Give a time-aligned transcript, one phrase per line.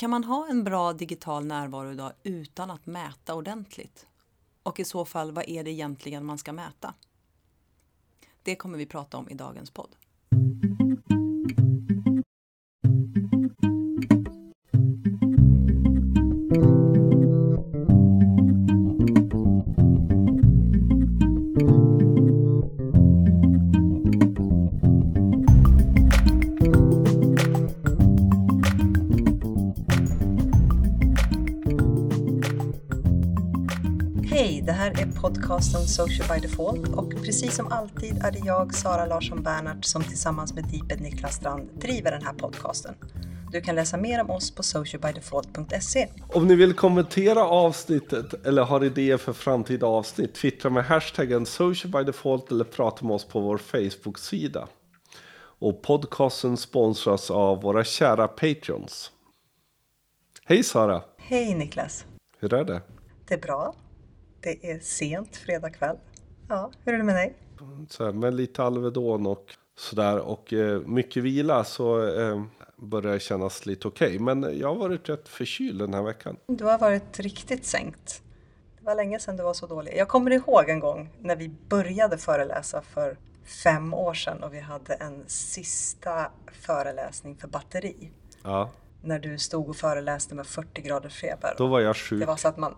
[0.00, 4.06] Kan man ha en bra digital närvaro idag utan att mäta ordentligt?
[4.62, 6.94] Och i så fall, vad är det egentligen man ska mäta?
[8.42, 9.96] Det kommer vi prata om i dagens podd.
[35.50, 40.02] Podcasten Social by Default och precis som alltid är det jag, Sara Larsson Bernhardt, som
[40.02, 42.94] tillsammans med Deeped Niklas Strand driver den här podcasten.
[43.52, 46.08] Du kan läsa mer om oss på socialbydefault.se.
[46.28, 52.50] Om ni vill kommentera avsnittet eller har idéer för framtida avsnitt, twittra med hashtaggen socialbydefault
[52.50, 54.68] eller prata med oss på vår Facebook-sida.
[55.58, 59.10] Och podcasten sponsras av våra kära Patreons.
[60.44, 61.02] Hej Sara!
[61.18, 62.04] Hej Niklas!
[62.38, 62.82] Hur är det?
[63.28, 63.74] Det är bra.
[64.42, 65.96] Det är sent fredag kväll.
[66.48, 67.34] Ja, hur är det med dig?
[67.88, 69.44] Så här, med lite Alvedon och
[69.78, 72.42] sådär och eh, mycket vila så eh,
[72.76, 74.18] börjar det kännas lite okej.
[74.18, 76.36] Men jag har varit rätt förkyld den här veckan.
[76.46, 78.22] Du har varit riktigt sänkt.
[78.78, 79.94] Det var länge sedan du var så dålig.
[79.96, 83.18] Jag kommer ihåg en gång när vi började föreläsa för
[83.64, 88.10] fem år sedan och vi hade en sista föreläsning för batteri.
[88.42, 88.70] Ja,
[89.02, 91.54] När du stod och föreläste med 40 grader feber.
[91.58, 92.20] då var jag sjuk.
[92.20, 92.74] Det var så att man,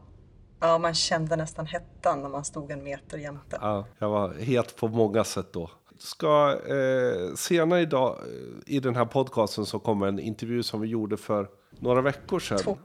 [0.63, 3.59] ja, man kände nästan hettan när man stod en meter jämte.
[3.61, 5.71] Ja, jag var het på många sätt då.
[5.99, 10.89] Ska eh, senare idag eh, i den här podcasten så kommer en intervju som vi
[10.89, 12.59] gjorde för några veckor sedan.
[12.59, 12.79] Två.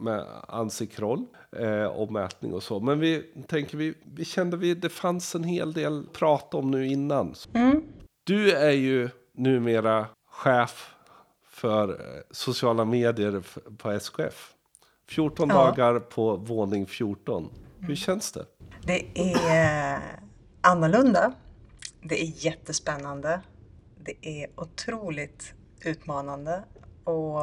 [0.00, 1.24] Med Ansi Kroll
[1.56, 2.80] eh, och mätning och så.
[2.80, 6.86] Men vi tänker vi, vi kände vi det fanns en hel del prat om nu
[6.86, 7.34] innan.
[7.54, 7.82] Mm.
[8.24, 10.94] Du är ju numera chef
[11.48, 13.42] för eh, sociala medier
[13.78, 14.54] på SKF.
[15.08, 15.54] 14 Ja.
[15.54, 17.50] dagar på våning 14.
[17.80, 18.46] Hur känns det?
[18.86, 20.00] Det är
[20.60, 21.32] annorlunda.
[22.02, 23.40] Det är jättespännande.
[23.98, 26.64] Det är otroligt utmanande.
[27.04, 27.40] Och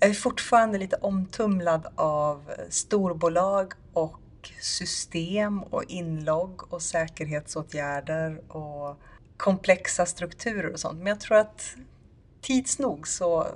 [0.00, 4.20] jag är fortfarande lite omtumlad av storbolag och
[4.60, 8.96] system och inlogg och säkerhetsåtgärder och
[9.36, 10.98] komplexa strukturer och sånt.
[10.98, 11.76] Men jag tror att
[12.40, 13.46] tids nog så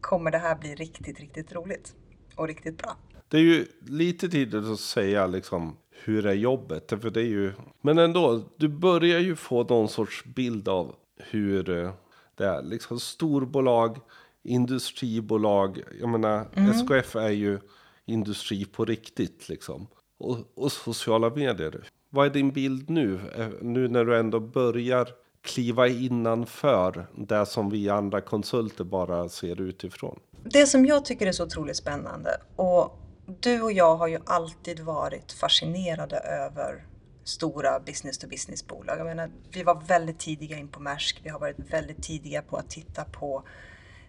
[0.00, 1.94] kommer det här bli riktigt, riktigt roligt
[2.40, 2.96] och riktigt bra.
[3.28, 6.92] Det är ju lite tidigt att säga liksom hur är jobbet.
[7.00, 11.70] För det är ju, men ändå, du börjar ju få någon sorts bild av hur
[11.70, 11.92] eh,
[12.34, 12.62] det är.
[12.62, 13.96] Liksom storbolag,
[14.42, 15.82] industribolag.
[16.00, 17.58] Jag menar, SKF är ju
[18.06, 19.86] industri på riktigt liksom.
[20.18, 21.88] Och, och sociala medier.
[22.10, 23.20] Vad är din bild nu?
[23.36, 25.08] Eh, Nu när du ändå börjar
[25.42, 30.20] kliva innanför det som vi andra konsulter bara ser utifrån.
[30.44, 32.96] Det som jag tycker är så otroligt spännande och
[33.40, 36.86] du och jag har ju alltid varit fascinerade över
[37.24, 38.98] stora business to business bolag.
[38.98, 41.20] Jag menar, vi var väldigt tidiga in på Maersk.
[41.22, 43.42] Vi har varit väldigt tidiga på att titta på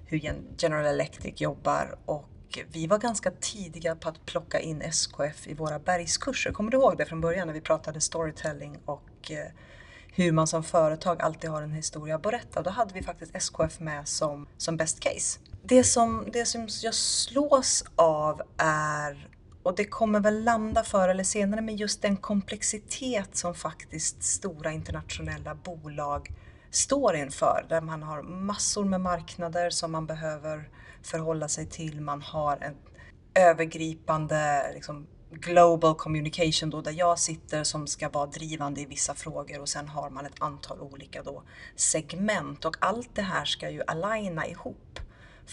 [0.05, 0.19] hur
[0.57, 2.27] General Electric jobbar och
[2.71, 6.51] vi var ganska tidiga på att plocka in SKF i våra bergskurser.
[6.51, 9.51] Kommer du ihåg det från början när vi pratade storytelling och eh,
[10.13, 12.61] hur man som företag alltid har en historia att berätta.
[12.61, 15.39] Då hade vi faktiskt SKF med som, som best case.
[15.63, 19.29] Det som, det som jag slås av är,
[19.63, 24.71] och det kommer väl landa förr eller senare, med just den komplexitet som faktiskt stora
[24.71, 26.31] internationella bolag
[26.69, 27.65] står inför.
[27.69, 30.69] Där man har massor med marknader som man behöver
[31.03, 32.01] förhålla sig till.
[32.01, 32.75] Man har en
[33.33, 39.59] övergripande liksom, global communication då, där jag sitter som ska vara drivande i vissa frågor
[39.59, 41.43] och sen har man ett antal olika då
[41.75, 44.99] segment och allt det här ska ju aligna ihop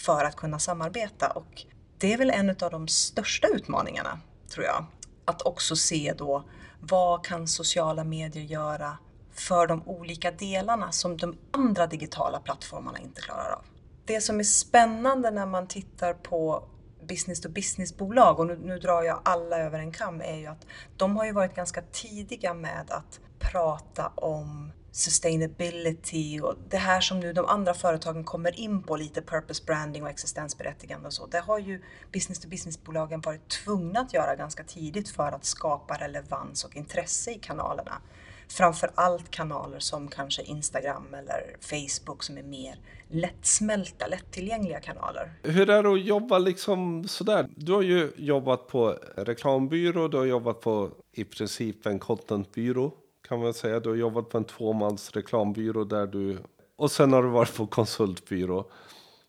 [0.05, 1.65] för att kunna samarbeta och
[1.97, 4.85] det är väl en av de största utmaningarna tror jag.
[5.25, 6.43] Att också se då
[6.79, 8.97] vad kan sociala medier göra
[9.31, 13.65] för de olika delarna som de andra digitala plattformarna inte klarar av.
[14.05, 16.63] Det som är spännande när man tittar på
[17.07, 20.65] business to business-bolag och nu, nu drar jag alla över en kam är ju att
[20.97, 27.19] de har ju varit ganska tidiga med att prata om sustainability och det här som
[27.19, 31.25] nu de andra företagen kommer in på, lite purpose branding och existensberättigande och så.
[31.25, 31.81] Det har ju
[32.13, 37.31] business to business-bolagen varit tvungna att göra ganska tidigt för att skapa relevans och intresse
[37.31, 38.01] i kanalerna.
[38.47, 45.33] Framför allt kanaler som kanske Instagram eller Facebook som är mer lättsmälta, lättillgängliga kanaler.
[45.43, 47.49] Hur är det att jobba liksom sådär?
[47.55, 52.91] Du har ju jobbat på reklambyrå, du har jobbat på i princip en contentbyrå
[53.29, 53.79] kan man säga.
[53.79, 56.37] Du har jobbat på en tvåmans reklambyrå där du...
[56.75, 58.71] Och sen har du varit på konsultbyrå.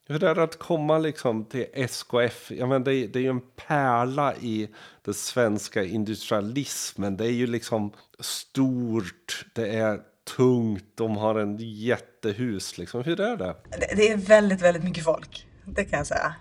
[0.09, 2.51] Hur är det att komma liksom till SKF?
[2.51, 4.69] Jag menar, det, är, det är ju en pärla i
[5.05, 7.17] den svenska industrialismen.
[7.17, 10.01] Det är ju liksom stort, det är
[10.37, 12.79] tungt, de har en jättehus.
[12.79, 13.03] Liksom.
[13.05, 13.57] Hur är det?
[13.97, 15.47] Det är väldigt, väldigt mycket folk.
[15.65, 16.35] Det kan jag säga.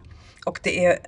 [0.45, 0.99] Och det är,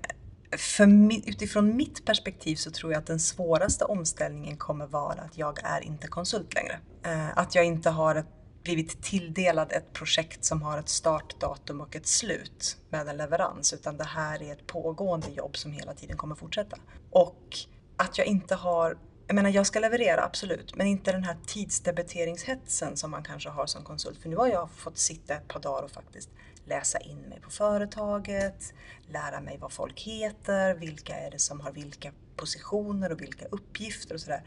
[0.58, 0.86] för,
[1.30, 5.82] utifrån mitt perspektiv så tror jag att den svåraste omställningen kommer vara att jag är
[5.82, 6.80] inte konsult längre.
[7.04, 8.28] Eh, att jag inte har ett
[8.64, 13.98] blivit tilldelad ett projekt som har ett startdatum och ett slut med en leverans, utan
[13.98, 16.78] det här är ett pågående jobb som hela tiden kommer fortsätta.
[17.12, 17.58] Och
[17.98, 22.98] att jag inte har jag menar, jag ska leverera, absolut, men inte den här tidsdebiteringshetsen
[22.98, 24.20] som man kanske har som konsult.
[24.22, 26.30] För nu har jag fått sitta ett par dagar och faktiskt
[26.72, 28.74] läsa in mig på företaget,
[29.08, 34.14] lära mig vad folk heter, vilka är det som har vilka positioner och vilka uppgifter
[34.14, 34.44] och sådär.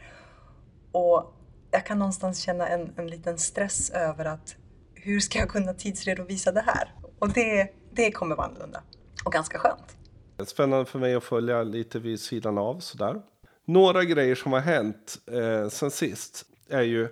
[0.91, 1.33] Och
[1.71, 4.55] jag kan någonstans känna en, en liten stress över att
[4.93, 6.95] hur ska jag kunna tidsredovisa det här?
[7.19, 8.83] Och det, det kommer vara annorlunda
[9.25, 9.97] och ganska skönt.
[10.37, 13.21] Det är spännande för mig att följa lite vid sidan av sådär.
[13.65, 17.07] Några grejer som har hänt eh, sen sist är ju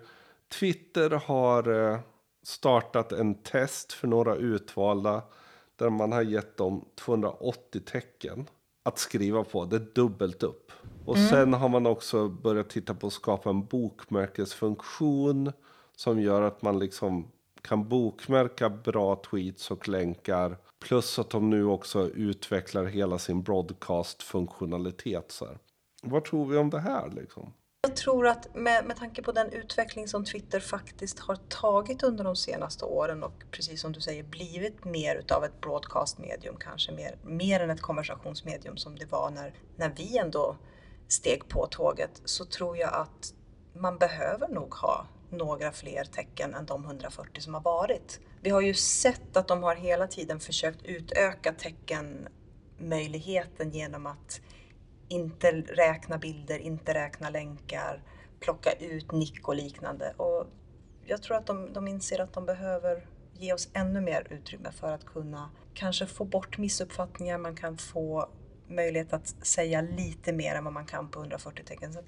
[0.59, 2.00] Twitter har eh,
[2.44, 5.24] startat en test för några utvalda
[5.75, 8.48] där man har gett dem 280 tecken
[8.84, 9.66] att skriva på.
[9.66, 10.72] Det är dubbelt upp.
[11.06, 11.30] Och mm.
[11.30, 15.51] sen har man också börjat titta på att skapa en bokmärkesfunktion
[15.95, 17.31] som gör att man liksom
[17.62, 20.57] kan bokmärka bra tweets och länkar.
[20.80, 25.42] Plus att de nu också utvecklar hela sin broadcast-funktionalitet.
[26.04, 27.54] Vad tror vi om det här liksom?
[27.88, 32.24] Jag tror att med, med tanke på den utveckling som Twitter faktiskt har tagit under
[32.24, 37.18] de senaste åren och precis som du säger blivit mer utav ett broadcast-medium kanske mer,
[37.24, 40.57] mer än ett konversationsmedium som det var när, när vi ändå
[41.07, 43.33] steg på tåget så tror jag att
[43.74, 48.19] man behöver nog ha några fler tecken än de 140 som har varit.
[48.41, 54.41] Vi har ju sett att de har hela tiden försökt utöka teckenmöjligheten genom att
[55.13, 58.04] inte räkna bilder, inte räkna länkar,
[58.39, 60.13] plocka ut nick och liknande.
[60.18, 60.48] Och
[61.06, 64.92] jag tror att de, de inser att de behöver ge oss ännu mer utrymme för
[64.92, 68.30] att kunna kanske få bort missuppfattningar, man kan få
[68.68, 71.94] möjlighet att säga lite mer än vad man kan på 140 tecken.
[71.94, 72.00] Så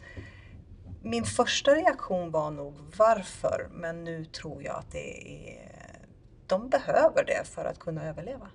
[1.02, 6.08] min första reaktion var nog varför, men nu tror jag att det är,
[6.48, 8.48] de behöver det för att kunna överleva.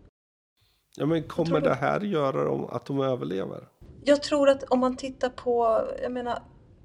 [0.97, 3.69] Ja, men kommer det här göra dem att de överlever?
[4.05, 6.43] Jag tror att om man tittar på, jag menar,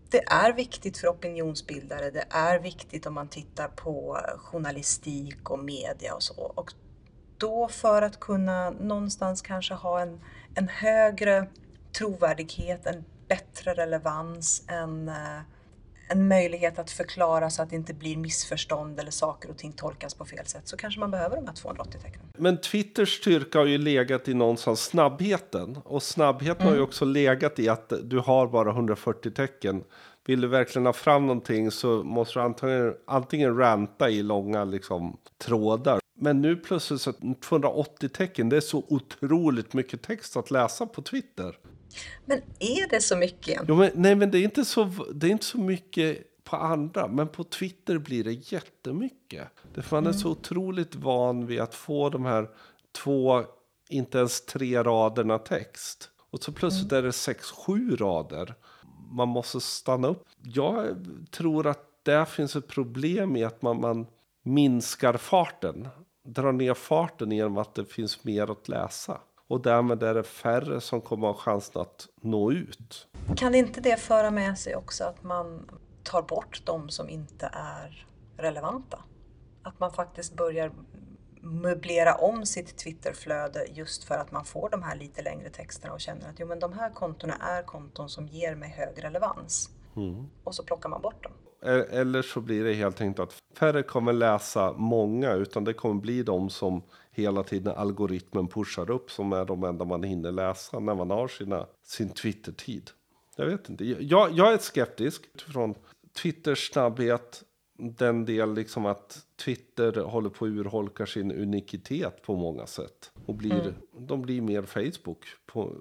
[0.10, 6.14] det är viktigt för opinionsbildare, det är viktigt om man tittar på journalistik och media
[6.16, 6.42] och så.
[6.56, 6.74] Och
[7.38, 10.22] då för att kunna någonstans kanske ha en,
[10.56, 11.48] en högre
[11.98, 15.40] trovärdighet, en bättre relevans, en, eh,
[16.08, 20.14] en möjlighet att förklara så att det inte blir missförstånd eller saker och ting tolkas
[20.14, 22.26] på fel sätt så kanske man behöver de här 280 tecknen.
[22.38, 26.68] Men Twitters styrka har ju legat i någonstans snabbheten och snabbheten mm.
[26.68, 26.88] har ju mm.
[26.88, 29.84] också legat i att du har bara 140 tecken.
[30.26, 35.18] Vill du verkligen ha fram någonting så måste du antingen, antingen ranta i långa liksom,
[35.38, 40.86] trådar men nu plötsligt så 280 tecken, det är så otroligt mycket text att läsa
[40.86, 41.58] på Twitter.
[42.26, 43.62] Men är det så mycket?
[43.68, 44.84] Jo, men, nej, men det är, inte så,
[45.14, 47.08] det är inte så mycket på andra.
[47.08, 49.48] Men på Twitter blir det jättemycket.
[49.74, 50.16] Därför man mm.
[50.16, 52.50] är så otroligt van vid att få de här
[52.92, 53.44] två,
[53.90, 56.10] inte ens tre raderna text.
[56.30, 57.04] Och så plötsligt mm.
[57.04, 58.56] är det sex, sju rader.
[59.12, 60.24] Man måste stanna upp.
[60.44, 64.08] Jag tror att där finns ett problem i att man, man
[64.44, 65.88] minskar farten
[66.26, 69.22] dra ner farten genom att det finns mer att läsa.
[69.48, 73.08] Och därmed är det färre som kommer ha chansen att nå ut.
[73.38, 75.70] Kan inte det föra med sig också att man
[76.04, 79.04] tar bort de som inte är relevanta?
[79.64, 80.72] Att man faktiskt börjar
[81.42, 86.02] möblera om sitt Twitterflöde just för att man får de här lite längre texterna och
[86.02, 89.70] känner att jo, men de här kontona är konton som ger mig hög relevans.
[89.96, 90.26] Mm.
[90.44, 91.32] Och så plockar man bort dem.
[91.66, 96.24] Eller så blir det helt enkelt att färre kommer läsa många utan det kommer bli
[96.24, 100.96] de som hela tiden algoritmen pushar upp som är de enda man hinner läsa när
[100.96, 102.90] man har sina, sin Twitter-tid.
[103.36, 103.86] Jag vet inte.
[103.86, 105.76] Jag, jag är skeptisk från
[106.22, 107.44] Twitters snabbhet.
[107.78, 113.12] Den del liksom att Twitter håller på att urholka sin unikitet på många sätt.
[113.26, 113.74] Och blir, mm.
[113.98, 115.72] de blir mer Facebook på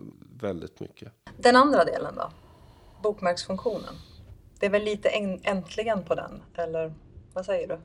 [0.41, 1.13] väldigt mycket.
[1.37, 2.31] Den andra delen då?
[3.03, 3.95] Bokmärksfunktionen?
[4.65, 5.09] Det är väl lite
[5.43, 6.95] äntligen på den, eller
[7.33, 7.79] vad säger du?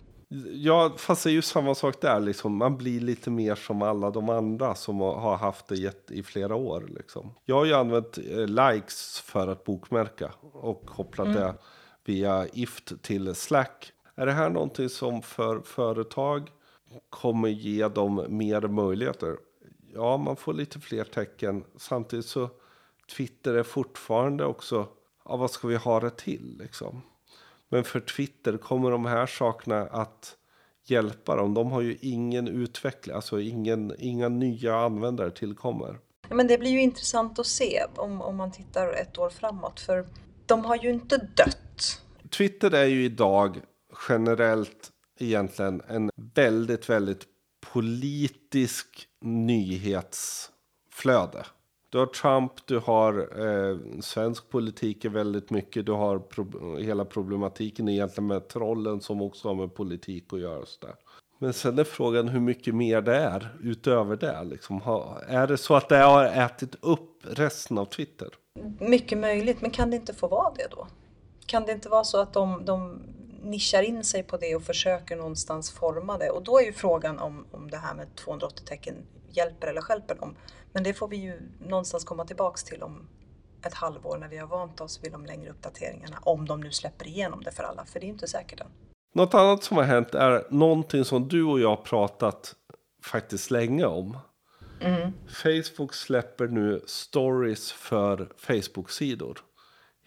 [0.51, 2.19] Ja, fast det är ju samma sak där.
[2.19, 2.57] Liksom.
[2.57, 6.85] Man blir lite mer som alla de andra som har haft det i flera år.
[6.89, 7.33] Liksom.
[7.45, 11.39] Jag har ju använt eh, likes för att bokmärka och kopplat mm.
[11.39, 11.53] det
[12.05, 13.91] via IFT till Slack.
[14.15, 16.51] Är det här någonting som för företag
[17.09, 19.37] kommer ge dem mer möjligheter?
[19.93, 21.63] ja, man får lite fler tecken.
[21.75, 22.49] Samtidigt så
[23.15, 24.87] Twitter är fortfarande också,
[25.29, 27.01] ja vad ska vi ha det till liksom?
[27.69, 30.35] Men för Twitter kommer de här sakerna att
[30.85, 31.53] hjälpa dem.
[31.53, 35.99] De har ju ingen utveckling, alltså ingen, inga nya användare tillkommer.
[36.29, 39.79] Men det blir ju intressant att se om, om man tittar ett år framåt.
[39.79, 40.05] För
[40.45, 42.01] de har ju inte dött.
[42.29, 43.61] Twitter är ju idag
[44.09, 47.25] generellt egentligen en väldigt, väldigt
[47.73, 48.87] politisk
[49.21, 51.45] nyhetsflöde.
[51.89, 55.85] Du har Trump, du har eh, svensk politik är väldigt mycket.
[55.85, 60.65] Du har pro hela problematiken egentligen med trollen som också har med politik att göra.
[60.65, 60.95] Så där.
[61.39, 64.43] Men sen är frågan hur mycket mer det är utöver det.
[64.43, 68.27] Liksom, ha, är det så att det har ätit upp resten av Twitter?
[68.79, 70.87] Mycket möjligt, men kan det inte få vara det då?
[71.45, 73.01] Kan det inte vara så att de, de
[73.43, 76.29] nischar in sig på det och försöker någonstans forma det?
[76.29, 78.95] Och då är ju frågan om, om det här med 280 tecken
[79.31, 80.35] hjälper eller skälper dem.
[80.73, 83.07] Men det får vi ju någonstans komma tillbaks till om
[83.65, 86.17] ett halvår när vi har vant oss vid de längre uppdateringarna.
[86.21, 88.67] Om de nu släpper igenom det för alla, för det är ju inte säkert än.
[89.13, 92.55] Något annat som har hänt är någonting som du och jag pratat
[93.03, 94.17] faktiskt länge om.
[94.81, 95.13] Mm.
[95.43, 99.39] Facebook släpper nu stories för Facebook-sidor.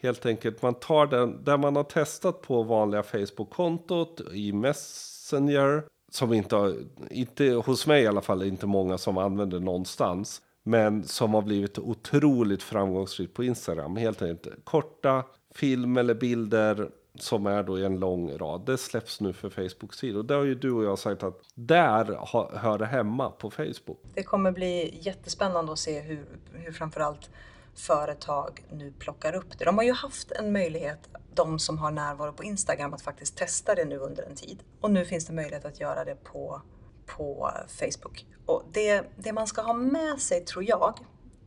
[0.03, 5.83] Helt enkelt, man tar den där man har testat på vanliga Facebook-kontot i Messenger.
[6.11, 6.75] Som inte, har,
[7.11, 10.43] inte hos mig i alla fall, inte många som använder någonstans.
[10.63, 13.97] Men som har blivit otroligt framgångsrikt på Instagram.
[13.97, 18.67] Helt enkelt korta film eller bilder som är då i en lång rad.
[18.67, 20.23] Det släpps nu för Facebook-sidor.
[20.23, 22.05] Det har ju du och jag sagt att där
[22.59, 24.01] hör det hemma på Facebook.
[24.15, 27.31] Det kommer bli jättespännande att se hur, hur framförallt
[27.75, 29.65] företag nu plockar upp det.
[29.65, 33.75] De har ju haft en möjlighet, de som har närvaro på Instagram, att faktiskt testa
[33.75, 34.63] det nu under en tid.
[34.81, 36.63] Och nu finns det möjlighet att göra det på,
[37.07, 38.27] på Facebook.
[38.47, 40.95] Och det, det man ska ha med sig, tror jag,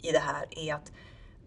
[0.02, 0.92] i det här är att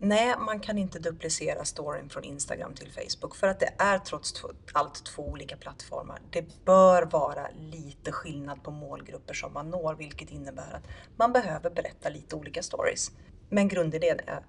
[0.01, 4.45] Nej, man kan inte duplicera storyn från Instagram till Facebook för att det är trots
[4.73, 6.21] allt två olika plattformar.
[6.31, 11.71] Det bör vara lite skillnad på målgrupper som man når, vilket innebär att man behöver
[11.71, 13.11] berätta lite olika stories.
[13.49, 14.43] Men grundidén är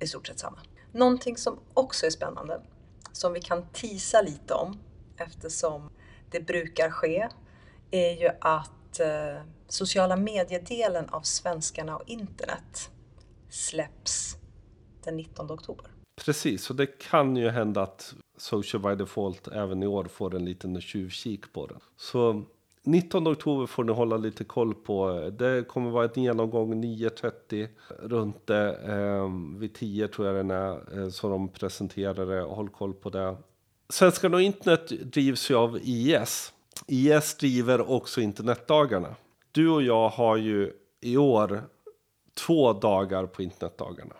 [0.00, 0.58] i stort sett samma.
[0.92, 2.60] Någonting som också är spännande,
[3.12, 4.78] som vi kan tisa lite om
[5.16, 5.90] eftersom
[6.30, 7.28] det brukar ske,
[7.90, 12.90] är ju att eh, sociala mediedelen av Svenskarna och internet
[13.48, 14.36] släpps
[15.04, 15.86] den 19 oktober.
[16.24, 20.44] Precis, och det kan ju hända att Social by Default även i år får en
[20.44, 21.80] liten tjuvkik på den.
[21.96, 22.44] Så
[22.82, 25.30] 19 oktober får ni hålla lite koll på.
[25.38, 27.68] Det kommer vara en genomgång 9.30
[27.98, 28.76] runt det.
[28.76, 32.42] Eh, vid 10 tror jag den är, eh, så de presenterar det.
[32.42, 33.36] Håll koll på det.
[33.88, 36.52] Svenskarna och internet drivs ju av IS.
[36.86, 39.14] IS driver också internetdagarna.
[39.52, 41.62] Du och jag har ju i år
[42.46, 44.14] två dagar på internetdagarna.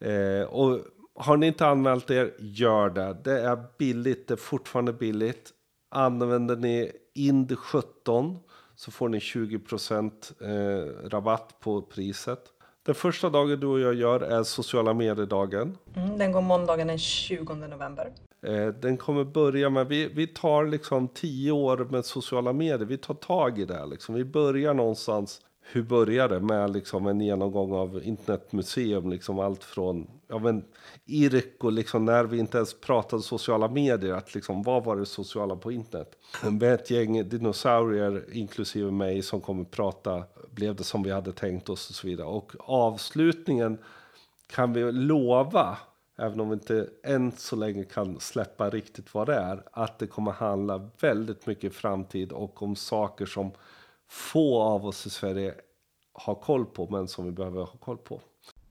[0.00, 0.80] Eh, och
[1.14, 3.16] har ni inte anmält er, gör det.
[3.24, 5.50] Det är billigt, det är fortfarande billigt.
[5.90, 8.36] Använder ni IND17
[8.76, 12.40] så får ni 20% eh, rabatt på priset.
[12.82, 15.78] Den första dagen du och jag gör är sociala medier-dagen.
[15.94, 18.12] Mm, den går måndagen den 20 november.
[18.42, 22.98] Eh, den kommer börja med, vi, vi tar liksom tio år med sociala medier, vi
[22.98, 23.86] tar tag i det.
[23.86, 24.14] Liksom.
[24.14, 25.40] Vi börjar någonstans
[25.72, 29.10] hur började det med liksom en genomgång av internetmuseum?
[29.10, 30.64] Liksom allt från ja, men,
[31.06, 34.12] IRK och liksom när vi inte ens pratade sociala medier.
[34.12, 36.16] Att liksom, vad var det sociala på internet?
[36.50, 40.24] Med ett gäng dinosaurier, inklusive mig, som kommer prata.
[40.50, 42.26] Blev det som vi hade tänkt oss och så vidare.
[42.26, 43.78] Och avslutningen
[44.46, 45.78] kan vi lova
[46.18, 50.06] även om vi inte än så länge kan släppa riktigt vad det är, att det
[50.06, 53.50] kommer handla väldigt mycket framtid och om saker som
[54.08, 55.54] få av oss i Sverige
[56.12, 58.20] har koll på, men som vi behöver ha koll på.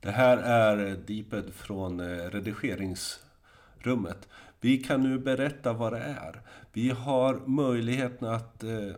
[0.00, 4.28] Det här är Deeped från eh, redigeringsrummet.
[4.60, 6.42] Vi kan nu berätta vad det är.
[6.72, 8.90] Vi har möjligheten att eh,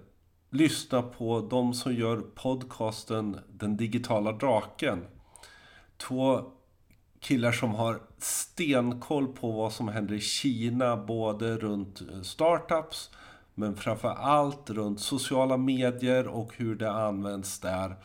[0.50, 5.04] lyssna på de som gör podcasten Den digitala draken.
[5.97, 6.42] Två
[7.21, 13.11] killar som har stenkoll på vad som händer i Kina, både runt eh, startups
[13.59, 17.97] men framför allt runt sociala medier och hur det används där.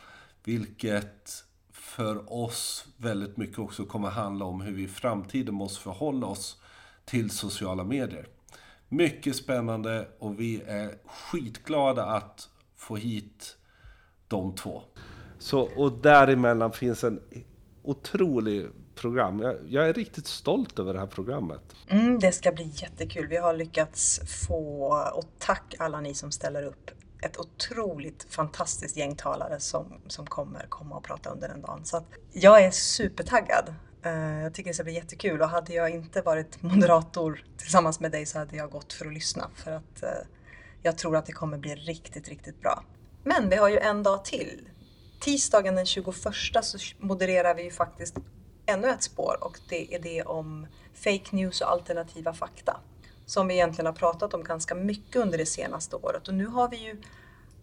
[0.44, 6.26] Vilket för oss väldigt mycket också kommer handla om hur vi i framtiden måste förhålla
[6.26, 6.62] oss
[7.04, 8.28] till sociala medier.
[8.88, 13.56] Mycket spännande och vi är skitglada att få hit
[14.28, 14.82] de två.
[15.38, 17.20] Så, och däremellan finns en
[17.82, 19.40] otrolig program.
[19.40, 21.60] Jag, jag, är riktigt stolt över det här programmet.
[21.88, 23.26] Mm, det ska bli jättekul.
[23.26, 26.90] Vi har lyckats få, och tack alla ni som ställer upp,
[27.22, 31.84] ett otroligt fantastiskt gäng talare som, som kommer komma och prata under den dagen.
[31.84, 33.74] Så att jag är supertaggad.
[34.02, 38.12] Eh, jag tycker det ska bli jättekul och hade jag inte varit moderator tillsammans med
[38.12, 40.08] dig så hade jag gått för att lyssna för att eh,
[40.82, 42.84] jag tror att det kommer bli riktigt, riktigt bra.
[43.24, 44.68] Men vi har ju en dag till.
[45.20, 46.16] Tisdagen den 21
[46.62, 48.16] så modererar vi ju faktiskt
[48.66, 52.80] ännu ett spår och det är det om fake news och alternativa fakta
[53.26, 56.28] som vi egentligen har pratat om ganska mycket under det senaste året.
[56.28, 57.02] Och nu har vi ju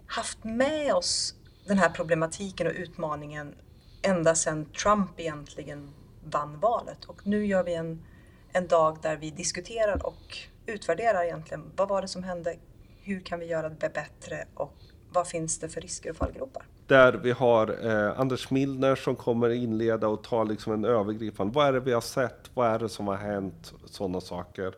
[0.07, 3.55] haft med oss den här problematiken och utmaningen
[4.01, 5.93] ända sedan Trump egentligen
[6.23, 7.05] vann valet.
[7.05, 8.03] Och nu gör vi en,
[8.51, 12.55] en dag där vi diskuterar och utvärderar egentligen vad var det som hände,
[13.03, 14.73] hur kan vi göra det bättre och
[15.13, 16.65] vad finns det för risker och fallgropar?
[16.91, 21.53] Där vi har eh, Anders Milner som kommer inleda och ta liksom en övergripande.
[21.53, 22.51] Vad är det vi har sett?
[22.53, 23.73] Vad är det som har hänt?
[23.85, 24.75] Sådana saker.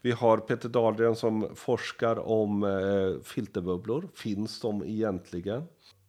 [0.00, 4.08] Vi har Peter Dahlgren som forskar om eh, filterbubblor.
[4.14, 5.62] Finns de egentligen?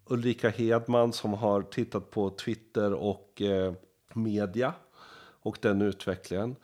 [0.05, 3.73] Ulrika Hedman som har tittat på Twitter och eh,
[4.13, 4.73] media
[5.41, 6.55] och den utvecklingen.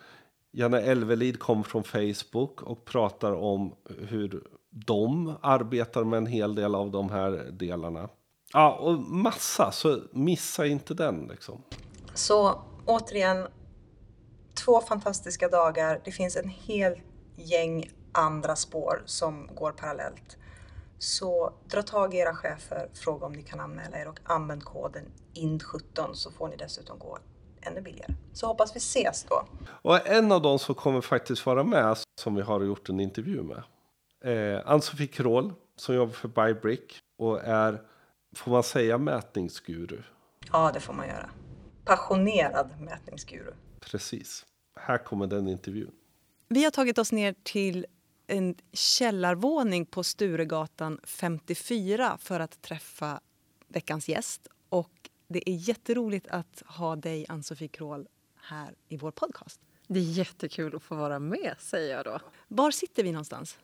[0.52, 6.75] Janne Elvelid kom från Facebook och pratar om hur de arbetar med en hel del
[6.75, 8.10] av de här delarna.
[8.53, 11.63] Ja, och massa, så missa inte den liksom.
[12.13, 13.48] Så återigen,
[14.65, 16.01] två fantastiska dagar.
[16.05, 17.01] Det finns en hel
[17.36, 20.38] gäng andra spår som går parallellt.
[20.98, 25.03] Så dra tag i era chefer, fråga om ni kan anmäla er och använd koden
[25.33, 27.17] IND17 så får ni dessutom gå
[27.62, 28.13] ännu billigare.
[28.33, 29.43] Så hoppas vi ses då.
[29.69, 33.43] Och en av dem som kommer faktiskt vara med som vi har gjort en intervju
[33.43, 33.63] med.
[34.24, 37.81] Eh, Ann-Sofie Kroll som jobbar för Bybrick och är,
[38.34, 40.02] får man säga mätningsguru?
[40.52, 41.30] Ja, det får man göra.
[41.86, 43.54] Passionerad mätningsguru.
[43.80, 44.46] Precis.
[44.75, 45.92] Här kommer den intervjun.
[46.48, 47.86] Vi har tagit oss ner till
[48.28, 53.22] en källarvåning på Sturegatan 54 för att träffa
[53.68, 54.48] veckans gäst.
[54.70, 58.08] Och det är jätteroligt att ha dig, Ann-Sofie Krål,
[58.42, 59.62] här i vår podcast.
[59.88, 62.19] Det är jättekul att få vara med, säger jag då.
[62.48, 63.58] Var sitter vi någonstans?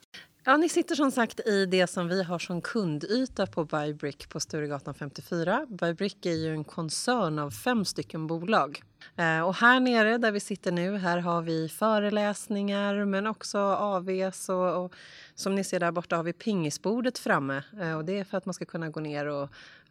[0.43, 4.39] Ja, ni sitter som sagt i det som vi har som kundyta på Bybrick på
[4.39, 5.65] Sturegatan 54.
[5.69, 8.81] Bybrick är ju en koncern av fem stycken bolag.
[9.15, 14.49] Eh, och här nere där vi sitter nu, här har vi föreläsningar men också AVs
[14.49, 14.93] och, och
[15.35, 17.63] som ni ser där borta har vi pingisbordet framme.
[17.81, 19.49] Eh, och det är för att man ska kunna gå ner och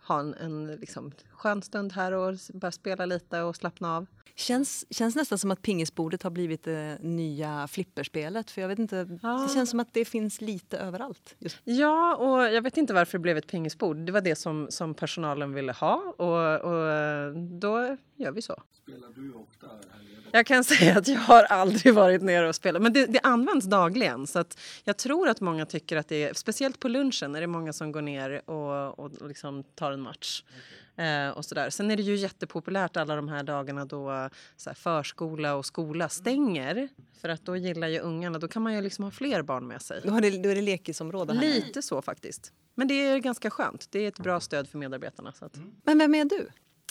[0.08, 4.06] ha en, en liksom, skön stund här och bara spela lite och slappna av.
[4.34, 8.50] Känns, känns nästan som att pingisbordet har blivit det nya flipperspelet.
[8.50, 9.46] För jag vet inte, ja.
[9.48, 11.34] Det känns som att det finns lite överallt.
[11.38, 11.58] Just.
[11.64, 13.96] Ja, och jag vet inte varför det blev ett pingisbord.
[13.96, 18.62] Det var det som, som personalen ville ha och, och då gör vi så.
[18.72, 20.08] Spelar du ofta här?
[20.32, 22.82] Jag kan säga att jag har aldrig varit nere och spelat.
[22.82, 24.26] Men det, det, används dagligen.
[24.26, 27.46] Så att jag tror att många tycker att det är, speciellt på lunchen, är det
[27.46, 30.42] många som går ner och, och liksom tar en match.
[30.42, 31.06] Okay.
[31.06, 31.70] Eh, och sådär.
[31.70, 36.88] Sen är det ju jättepopulärt alla de här dagarna då så förskola och skola stänger.
[37.20, 39.82] För att då gillar ju ungarna, då kan man ju liksom ha fler barn med
[39.82, 40.00] sig.
[40.04, 41.40] Då, har det, då är det lekisområde här.
[41.40, 42.52] Lite så faktiskt.
[42.74, 43.86] Men det är ganska skönt.
[43.90, 45.32] Det är ett bra stöd för medarbetarna.
[45.32, 45.56] Så att.
[45.84, 46.48] Men vem är du?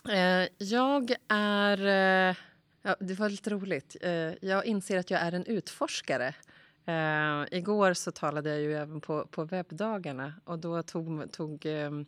[0.09, 1.85] Eh, jag är...
[1.85, 2.35] Eh,
[2.81, 3.95] ja, det var lite roligt.
[4.01, 6.33] Eh, jag inser att jag är en utforskare.
[6.89, 12.03] Uh, igår så talade jag ju även på, på webbdagarna och då tog, tog uh,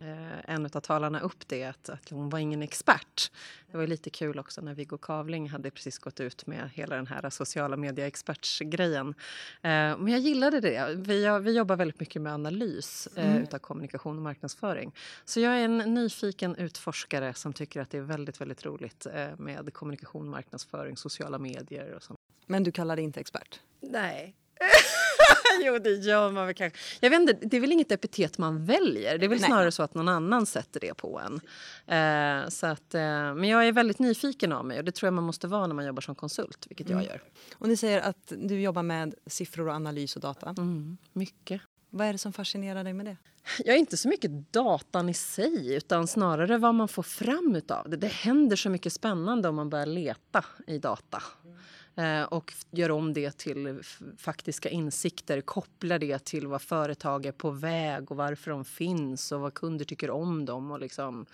[0.46, 3.32] en av talarna upp det att, att hon var ingen expert.
[3.72, 7.08] Det var lite kul också när Viggo Kavling hade precis gått ut med hela den
[7.08, 9.08] här sociala medieexpertsgrejen.
[9.08, 9.14] Uh,
[9.62, 10.96] men jag gillade det.
[10.96, 13.44] Vi, vi jobbar väldigt mycket med analys mm.
[13.44, 14.96] utav kommunikation och marknadsföring.
[15.26, 19.74] Så jag är en nyfiken utforskare som tycker att det är väldigt, väldigt roligt med
[19.74, 22.20] kommunikation, marknadsföring, sociala medier och sånt.
[22.46, 23.60] Men du kallar dig inte expert?
[23.80, 24.36] Nej,
[25.62, 26.80] jo, det gör man väl kanske.
[27.00, 29.18] Jag vet inte, det är väl inget epitet man väljer.
[29.18, 29.48] Det är väl Nej.
[29.48, 31.42] snarare så att någon annan sätter det på en.
[31.88, 33.02] Eh, så att, eh,
[33.36, 35.76] men jag är väldigt nyfiken av mig och det tror jag man måste vara när
[35.76, 37.04] man jobbar som konsult, vilket mm.
[37.04, 37.24] jag gör.
[37.56, 40.50] Och ni säger att du jobbar med siffror och analys och data.
[40.50, 41.62] Mm, mycket.
[41.90, 43.18] Vad är det som fascinerar dig med det?
[43.66, 47.90] Jag är inte så mycket datan i sig, utan snarare vad man får fram utav
[47.90, 47.98] det.
[47.98, 51.24] Det händer så mycket spännande om man börjar leta i data.
[51.46, 51.58] Mm.
[51.96, 53.82] Eh, och gör om det till
[54.18, 59.40] faktiska insikter, kopplar det till vad företag är på väg och varför de finns och
[59.40, 60.72] vad kunder tycker om dem.
[60.72, 61.26] Och liksom,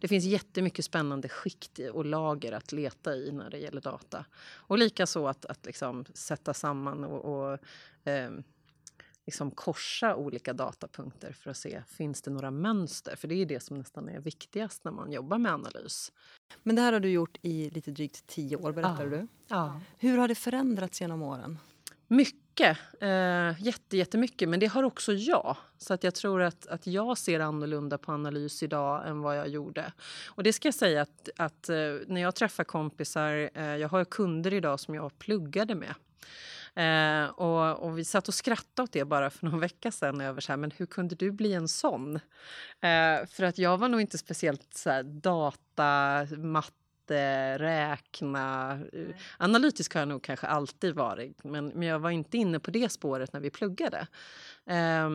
[0.00, 4.24] det finns jättemycket spännande skikt och lager att leta i när det gäller data.
[4.52, 7.58] Och likaså att, att liksom sätta samman och, och
[8.08, 8.30] eh,
[9.26, 13.16] liksom korsa olika datapunkter för att se finns det några mönster.
[13.16, 16.12] För det är det som nästan är viktigast när man jobbar med analys.
[16.62, 19.10] Men det här har du gjort i lite drygt tio år, berättar ja.
[19.10, 19.26] du.
[19.48, 19.80] Ja.
[19.98, 21.58] Hur har det förändrats genom åren?
[22.08, 22.78] Mycket.
[23.00, 24.48] Eh, jätte, jättemycket.
[24.48, 25.56] Men det har också jag.
[25.78, 29.48] Så att jag tror att, att jag ser annorlunda på analys idag än vad jag
[29.48, 29.92] gjorde.
[30.26, 34.04] Och det ska jag säga att, att eh, när jag träffar kompisar, eh, jag har
[34.04, 35.94] kunder idag som jag pluggade med.
[36.76, 40.40] Eh, och, och, vi satt och skrattade åt det bara för någon vecka sedan över
[40.40, 42.16] så här, men hur kunde du bli en sån?
[42.80, 48.72] Eh, för att jag var nog inte speciellt så här, data, matte, räkna.
[48.92, 52.70] Eh, analytisk har jag nog kanske alltid varit, men, men jag var inte inne på
[52.70, 54.06] det spåret när vi pluggade.
[54.66, 55.10] Eh,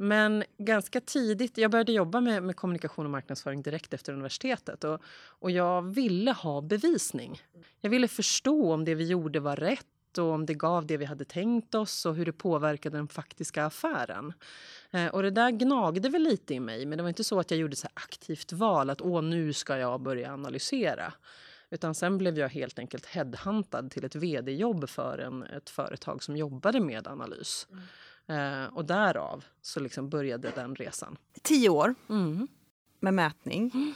[0.00, 5.02] men ganska tidigt, jag började jobba med, med, kommunikation och marknadsföring direkt efter universitetet och,
[5.28, 7.42] och jag ville ha bevisning.
[7.80, 9.86] Jag ville förstå om det vi gjorde var rätt
[10.18, 13.64] och om det gav det vi hade tänkt oss och hur det påverkade den faktiska
[13.64, 14.32] affären.
[14.90, 17.50] Eh, och det där gnagde väl lite i mig, men det var inte så att
[17.50, 21.12] jag gjorde så aktivt val att åh, nu ska jag börja analysera.
[21.70, 26.36] Utan sen blev jag helt enkelt headhuntad till ett vd-jobb för en, ett företag som
[26.36, 27.66] jobbade med analys.
[27.70, 28.62] Mm.
[28.64, 31.16] Eh, och därav så liksom började den resan.
[31.42, 32.48] Tio år mm.
[33.00, 33.70] med mätning.
[33.74, 33.94] Mm.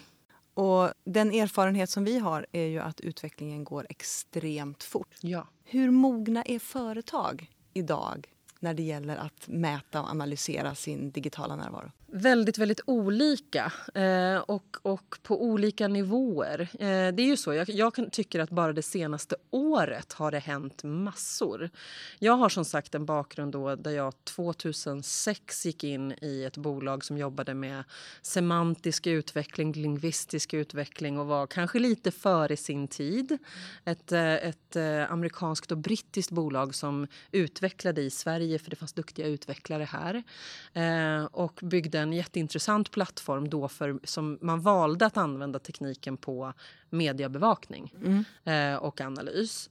[0.55, 5.17] Och den erfarenhet som vi har är ju att utvecklingen går extremt fort.
[5.21, 5.47] Ja.
[5.65, 8.29] Hur mogna är företag idag
[8.61, 11.91] när det gäller att mäta och analysera sin digitala närvaro?
[12.15, 16.61] Väldigt, väldigt olika eh, och, och på olika nivåer.
[16.61, 20.39] Eh, det är ju så, jag, jag tycker att bara det senaste året har det
[20.39, 21.71] hänt massor.
[22.19, 27.05] Jag har som sagt en bakgrund då där jag 2006 gick in i ett bolag
[27.05, 27.85] som jobbade med
[28.23, 33.39] semantisk utveckling, lingvistisk utveckling och var kanske lite före sin tid.
[33.85, 38.93] Ett, eh, ett eh, amerikanskt och brittiskt bolag som utvecklade i Sverige för det fanns
[38.93, 40.23] duktiga utvecklare här
[40.73, 46.53] eh, och byggde en jätteintressant plattform då för, som man valde att använda tekniken på
[46.91, 48.25] mediebevakning mm.
[48.45, 49.71] eh, och analys.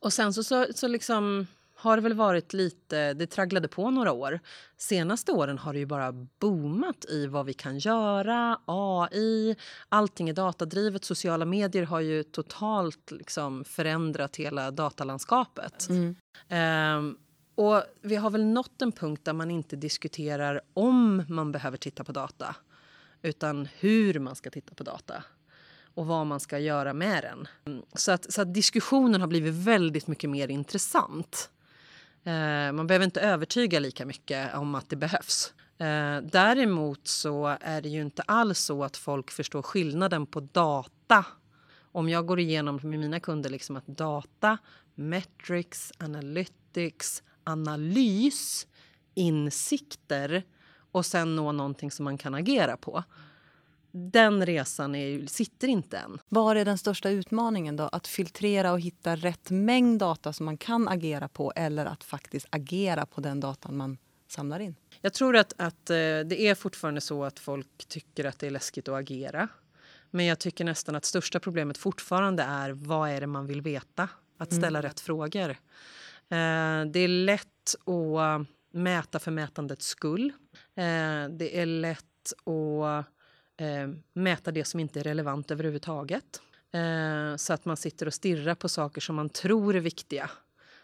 [0.00, 4.12] Och sen så, så, så liksom har det väl varit lite, det tragglade på några
[4.12, 4.40] år.
[4.76, 9.56] Senaste åren har det ju bara boomat i vad vi kan göra, AI,
[9.88, 11.04] allting är datadrivet.
[11.04, 15.88] Sociala medier har ju totalt liksom förändrat hela datalandskapet.
[15.88, 16.16] Mm.
[16.98, 17.18] Um,
[17.54, 22.04] och vi har väl nått en punkt där man inte diskuterar om man behöver titta
[22.04, 22.56] på data
[23.22, 25.24] utan hur man ska titta på data
[25.94, 27.48] och vad man ska göra med den.
[27.94, 31.50] Så att, så att diskussionen har blivit väldigt mycket mer intressant.
[32.24, 35.54] Eh, man behöver inte övertyga lika mycket om att det behövs.
[35.78, 41.26] Eh, däremot så är det ju inte alls så att folk förstår skillnaden på data.
[41.92, 44.58] Om jag går igenom med mina kunder liksom att data,
[44.94, 48.66] metrics, analytics, analys,
[49.14, 50.42] insikter
[50.92, 53.04] och sen nå någonting som man kan agera på.
[53.96, 56.18] Den resan är, sitter inte än.
[56.28, 57.76] Var är den största utmaningen?
[57.76, 57.84] då?
[57.84, 62.46] Att filtrera och hitta rätt mängd data som man kan agera på eller att faktiskt
[62.50, 64.74] agera på den datan man samlar in?
[65.00, 68.50] Jag tror att, att eh, det är fortfarande så att folk tycker att det är
[68.50, 69.48] läskigt att agera.
[70.10, 74.08] Men jag tycker nästan att största problemet fortfarande är vad är det man vill veta?
[74.38, 74.82] Att ställa mm.
[74.82, 75.56] rätt frågor.
[76.30, 80.32] Eh, det är lätt att mäta för mätandets skull.
[80.76, 83.06] Eh, det är lätt att
[83.60, 86.40] eh, mäta det som inte är relevant överhuvudtaget.
[87.36, 90.30] Så att man sitter och stirrar på saker som man tror är viktiga.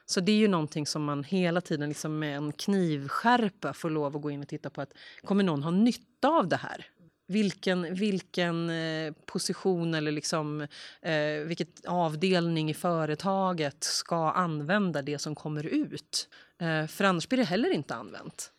[0.07, 4.16] Så det är ju någonting som man hela tiden liksom med en knivskärpa får lov
[4.16, 4.81] att gå in och titta på.
[4.81, 4.92] att
[5.24, 6.87] Kommer någon ha nytta av det här?
[7.31, 10.61] Vilken, vilken eh, position eller liksom,
[11.03, 16.29] eh, vilket avdelning i företaget ska använda det som kommer ut.
[16.59, 18.53] Eh, för annars blir det heller inte använt.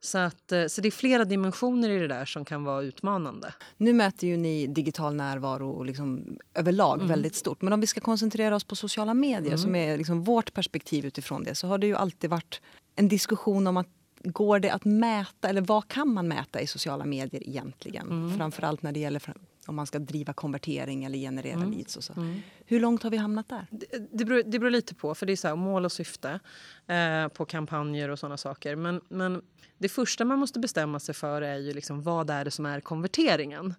[0.00, 3.54] Så, att, eh, så det är flera dimensioner i det där som kan vara utmanande.
[3.76, 7.08] Nu mäter ju ni digital närvaro liksom överlag mm.
[7.08, 7.62] väldigt stort.
[7.62, 9.58] Men om vi ska koncentrera oss på sociala medier mm.
[9.58, 12.60] som är liksom vårt perspektiv utifrån det så har det ju alltid varit
[12.96, 13.88] en diskussion om att
[14.22, 18.06] går det att mäta, eller vad kan man mäta i sociala medier egentligen?
[18.06, 18.36] Mm.
[18.36, 19.22] Framförallt när det gäller
[19.66, 21.70] om man ska driva konvertering eller generera mm.
[21.70, 21.96] leads.
[21.96, 22.12] Och så.
[22.12, 22.40] Mm.
[22.66, 23.66] Hur långt har vi hamnat där?
[23.70, 26.40] Det, det, beror, det beror lite på, för det är så här, mål och syfte
[26.86, 28.76] eh, på kampanjer och sådana saker.
[28.76, 29.42] Men, men
[29.78, 32.80] det första man måste bestämma sig för är ju liksom, vad är det som är
[32.80, 33.74] konverteringen.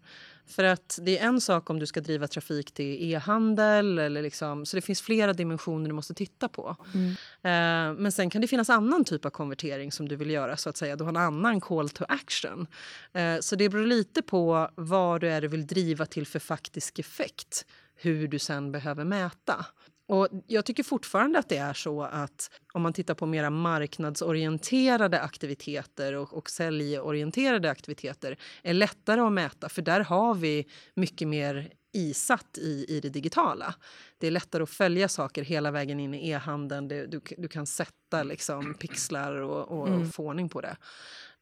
[0.48, 4.00] För att det är en sak om du ska driva trafik till e-handel.
[4.00, 6.76] Eller liksom, så det finns flera dimensioner du måste titta på.
[6.94, 7.10] Mm.
[7.42, 10.58] Eh, men sen kan det finnas annan typ av konvertering som du vill göra.
[10.58, 10.96] så att säga.
[10.96, 12.68] Du har en annan call to action.
[13.14, 17.00] Eh, så det beror lite på vad du är du vill driva till för faktisk
[17.00, 17.66] effekt.
[17.96, 19.66] Hur du sen behöver mäta.
[20.10, 25.22] Och jag tycker fortfarande att det är så att om man tittar på mera marknadsorienterade
[25.22, 31.70] aktiviteter och, och säljorienterade aktiviteter är lättare att mäta för där har vi mycket mer
[31.94, 33.76] isatt i, i det digitala.
[34.18, 36.88] Det är lättare att följa saker hela vägen in i e-handeln.
[36.88, 40.12] Du, du kan sätta liksom pixlar och, och mm.
[40.12, 40.78] få ordning på det.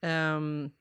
[0.07, 0.71] Um,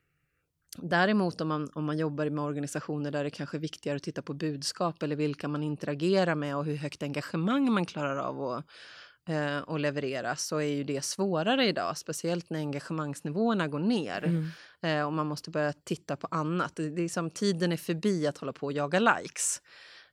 [0.81, 4.21] Däremot om man, om man jobbar med organisationer där det kanske är viktigare att titta
[4.21, 8.65] på budskap eller vilka man interagerar med och hur högt engagemang man klarar av att
[9.29, 14.49] eh, och leverera så är ju det svårare idag, speciellt när engagemangsnivåerna går ner mm.
[14.81, 16.75] eh, och man måste börja titta på annat.
[16.75, 19.61] Det, det är som, tiden är förbi att hålla på och jaga likes.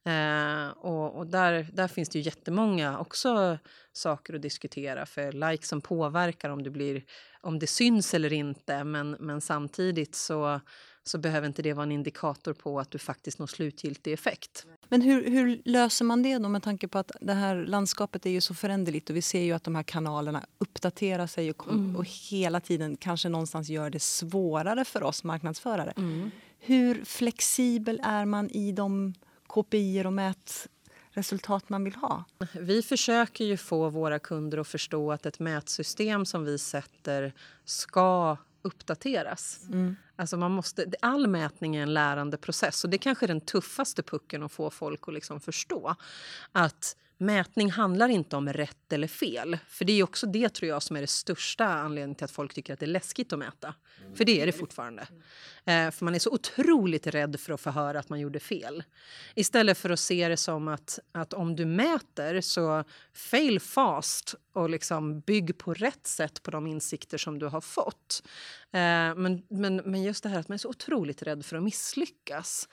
[0.05, 3.59] Eh, och, och där, där finns det ju jättemånga också
[3.93, 7.05] saker att diskutera för likes som påverkar om det, blir,
[7.41, 10.61] om det syns eller inte men, men samtidigt så
[11.07, 14.67] så behöver inte det vara en indikator på att du faktiskt når slutgiltig effekt.
[14.89, 18.31] Men hur, hur, löser man det då med tanke på att det här landskapet är
[18.31, 21.97] ju så föränderligt och vi ser ju att de här kanalerna uppdaterar sig och, mm.
[21.97, 25.93] och hela tiden kanske någonstans gör det svårare för oss marknadsförare.
[25.97, 26.31] Mm.
[26.59, 29.15] Hur flexibel är man i de
[29.55, 32.25] KPI och mätresultat man vill ha?
[32.53, 37.33] Vi försöker ju få våra kunder att förstå att ett mätsystem som vi sätter
[37.65, 39.61] ska uppdateras.
[39.69, 39.97] Mm.
[40.17, 43.41] Alltså man måste, all mätning är en lärande process och det är kanske är den
[43.41, 45.95] tuffaste pucken att få folk att liksom förstå.
[46.53, 49.59] Att mätning handlar inte om rätt eller fel.
[49.69, 52.55] För det är också det tror jag som är det största anledningen till att folk
[52.55, 53.75] tycker att det är läskigt att mäta.
[54.15, 55.03] För det är det fortfarande.
[55.65, 58.85] Eh, för man är så otroligt rädd för att få höra att man gjorde fel.
[59.35, 64.71] Istället för att se det som att, att om du mäter så fail fast och
[64.71, 68.23] liksom bygg på rätt sätt på de insikter som du har fått.
[68.73, 71.63] Eh, men, men, men just det här att man är så otroligt rädd för att
[71.63, 72.69] misslyckas.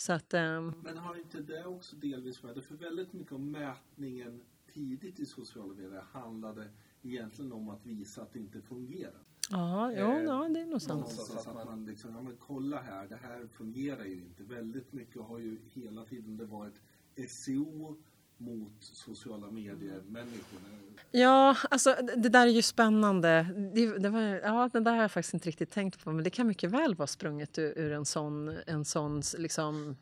[0.00, 0.74] Så att, um...
[0.82, 2.62] Men har inte det också delvis med det?
[2.62, 4.40] För väldigt mycket av mätningen
[4.72, 6.68] tidigt i sociala medier handlade
[7.02, 9.22] egentligen om att visa att det inte fungerar.
[9.50, 11.06] Ja, eh, ja det är nog sant.
[11.46, 14.42] att man liksom, ja men kolla här, det här fungerar ju inte.
[14.42, 16.82] Väldigt mycket har ju hela tiden det varit
[17.28, 17.96] SEO
[18.40, 20.68] mot sociala medier-människorna?
[21.10, 23.46] Ja, alltså det där är ju spännande.
[23.74, 26.30] Det, det, var, ja, det där har jag faktiskt inte riktigt tänkt på, men det
[26.30, 29.96] kan mycket väl vara sprunget ur, ur en sån, en sån liksom,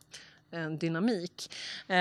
[0.51, 1.55] en dynamik.
[1.87, 1.97] Eh,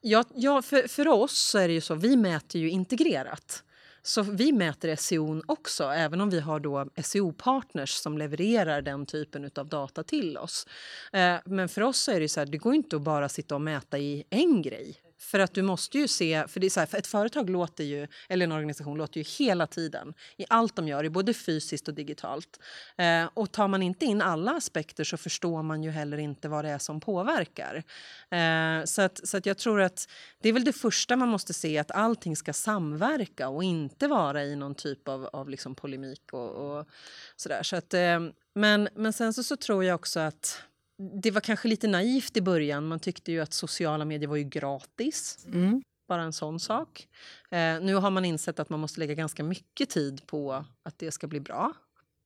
[0.00, 3.64] ja, ja, för, för oss så är det ju så, vi mäter ju integrerat.
[4.02, 9.50] Så vi mäter SEO också, även om vi har då SEO-partners som levererar den typen
[9.56, 10.66] av data till oss.
[11.12, 13.60] Ehm, men för oss är det så här, det går inte att bara sitta och
[13.60, 15.02] mäta i en grej.
[15.18, 17.84] För att du måste ju se, för det är så här, för ett företag låter
[17.84, 21.88] ju, eller en organisation låter ju hela tiden i allt de gör, i både fysiskt
[21.88, 22.60] och digitalt.
[22.96, 26.64] Eh, och tar man inte in alla aspekter så förstår man ju heller inte vad
[26.64, 27.84] det är som påverkar.
[28.30, 30.08] Eh, så att, så att jag tror att
[30.42, 34.44] det är väl det första man måste se, att allting ska samverka och inte vara
[34.44, 36.88] i någon typ av, av liksom polemik och, och
[37.36, 37.62] sådär.
[37.62, 38.20] Så att, eh,
[38.54, 40.62] men, men sen så, så tror jag också att
[40.98, 42.86] det var kanske lite naivt i början.
[42.86, 45.38] Man tyckte ju att sociala medier var ju gratis.
[45.46, 45.82] Mm.
[46.08, 47.08] Bara en sån sak.
[47.50, 51.10] Eh, nu har man insett att man måste lägga ganska mycket tid på att det
[51.10, 51.72] ska bli bra.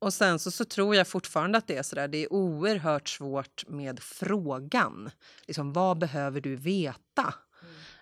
[0.00, 2.08] Och sen så, så tror jag fortfarande att det är sådär.
[2.08, 5.10] Det är oerhört svårt med frågan.
[5.46, 7.34] Liksom, vad behöver du veta?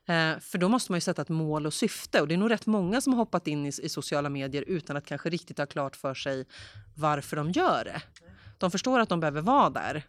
[0.06, 0.34] Mm.
[0.34, 2.20] Eh, för då måste man ju sätta ett mål och syfte.
[2.20, 4.96] Och det är nog rätt många som har hoppat in i, i sociala medier utan
[4.96, 6.46] att kanske riktigt ha klart för sig
[6.96, 8.02] varför de gör det.
[8.58, 10.04] De förstår att de behöver vara där,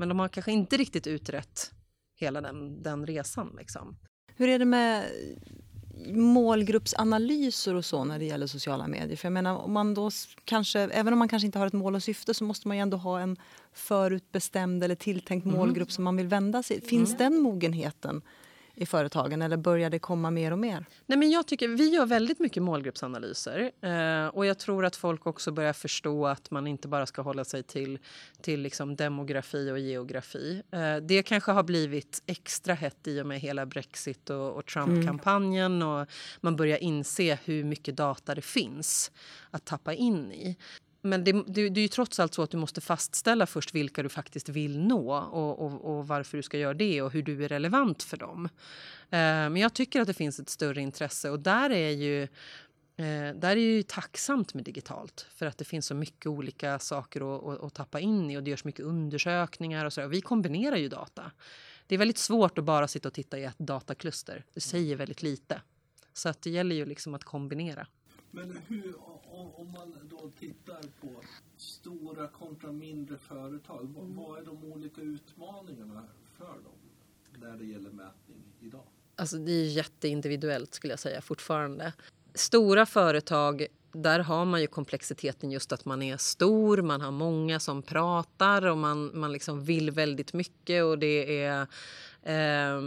[0.00, 1.70] men de har kanske inte riktigt utrett
[2.16, 3.54] hela den, den resan.
[3.58, 3.96] Liksom.
[4.36, 5.04] Hur är det med
[6.14, 9.16] målgruppsanalyser och så när det gäller sociala medier?
[9.16, 10.10] För jag menar, om man då
[10.44, 12.80] kanske, även om man kanske inte har ett mål och syfte så måste man ju
[12.80, 13.36] ändå ha en
[13.72, 15.56] förutbestämd eller tilltänkt mm.
[15.56, 17.18] målgrupp som man vill vända sig Finns mm.
[17.18, 18.22] den mogenheten
[18.80, 20.86] i företagen eller börjar det komma mer och mer?
[21.06, 25.26] Nej, men jag tycker, vi gör väldigt mycket målgruppsanalyser eh, och jag tror att folk
[25.26, 27.98] också börjar förstå att man inte bara ska hålla sig till,
[28.40, 30.62] till liksom demografi och geografi.
[30.70, 35.74] Eh, det kanske har blivit extra hett i och med hela Brexit och, och Trump-kampanjen
[35.82, 35.88] mm.
[35.88, 36.06] och
[36.40, 39.12] man börjar inse hur mycket data det finns
[39.50, 40.56] att tappa in i.
[41.02, 44.02] Men det, det, det, är ju trots allt så att du måste fastställa först vilka
[44.02, 47.44] du faktiskt vill nå och, och, och varför du ska göra det och hur du
[47.44, 48.48] är relevant för dem.
[49.10, 53.34] Eh, men jag tycker att det finns ett större intresse och där är ju eh,
[53.34, 57.36] där är det ju tacksamt med digitalt för att det finns så mycket olika saker
[57.36, 60.04] att, att, att tappa in i och det görs mycket undersökningar och så.
[60.04, 61.32] Och vi kombinerar ju data.
[61.86, 64.44] Det är väldigt svårt att bara sitta och titta i ett datakluster.
[64.54, 65.60] Det säger väldigt lite.
[66.12, 67.86] Så att det gäller ju liksom att kombinera.
[68.30, 68.94] Men hur,
[69.54, 71.22] om man då tittar på
[71.56, 74.16] stora kontra mindre företag, mm.
[74.16, 76.04] vad är de olika utmaningarna
[76.38, 76.78] för dem
[77.40, 78.84] när det gäller mätning idag?
[79.16, 81.92] Alltså det är jätteindividuellt skulle jag säga fortfarande.
[82.34, 87.60] Stora företag, där har man ju komplexiteten just att man är stor, man har många
[87.60, 91.66] som pratar och man, man liksom vill väldigt mycket och det är
[92.22, 92.80] Eh,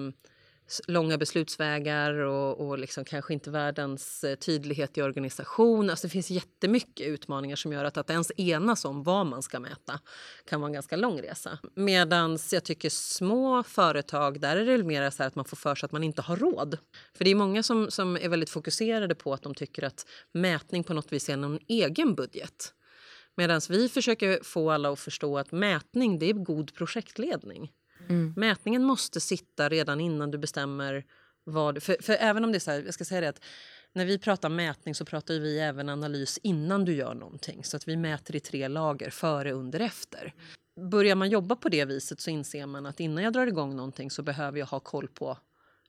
[0.87, 5.89] långa beslutsvägar och, och liksom kanske inte världens eh, tydlighet i organisation.
[5.89, 9.59] Alltså det finns jättemycket utmaningar som gör att, att ens enas om vad man ska
[9.59, 9.99] mäta
[10.45, 11.59] kan vara en ganska lång resa.
[11.75, 15.85] Medan jag tycker små företag, där är det mer så att man får för sig
[15.85, 16.77] att man inte har råd.
[17.13, 20.83] För det är många som, som är väldigt fokuserade på att de tycker att mätning
[20.83, 22.73] på något vis är någon egen budget.
[23.35, 27.71] Medan vi försöker få alla att förstå att mätning det är god projektledning.
[28.09, 28.33] Mm.
[28.37, 31.05] Mätningen måste sitta redan innan du bestämmer
[31.43, 31.83] vad...
[31.83, 33.43] För, för även om det är så här, jag ska säga det att
[33.93, 37.63] när vi pratar mätning så pratar vi även analys innan du gör någonting.
[37.63, 40.33] Så att vi mäter i tre lager, före, under, efter.
[40.91, 44.11] Börjar man jobba på det viset så inser man att innan jag drar igång någonting
[44.11, 45.37] så behöver jag ha koll på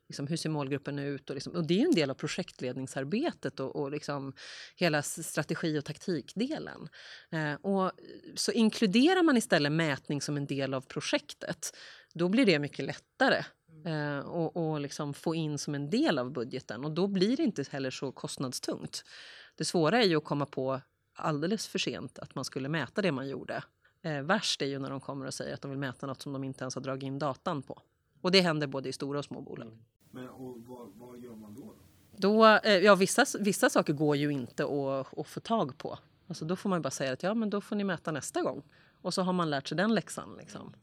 [0.09, 1.31] liksom, hur ser målgruppen ut?
[1.31, 4.33] Och, liksom, och det är en del av projektledningsarbetet och, och liksom,
[4.77, 6.89] hela strategi och taktikdelen.
[7.31, 7.93] Eh, och,
[8.35, 11.77] så inkluderar man istället mätning som en del av projektet
[12.15, 13.45] då blir det mycket lättare
[13.87, 16.85] eh, och, och liksom få in som en del av budgeten.
[16.85, 19.05] Och då blir det inte heller så kostnadstungt.
[19.57, 20.81] Det svåra är ju att komma på
[21.15, 23.63] alldeles för sent att man skulle mäta det man gjorde.
[24.03, 26.33] Eh, värst är ju när de kommer och säger att de vill mäta något som
[26.33, 27.83] de inte ens har dragit in datan på.
[28.21, 29.79] Och det händer både i stora och små bolag.
[30.15, 31.75] Men och vad, vad, gör man då?
[32.17, 35.99] då eh, ja, vissa, vissa saker går ju inte att, att få tag på.
[36.29, 38.63] Alltså då får man bara säga att ja, men då får ni mäta nästa gång.
[39.03, 40.37] Och så har man lärt sig den läxan.
[40.39, 40.75] Liksom.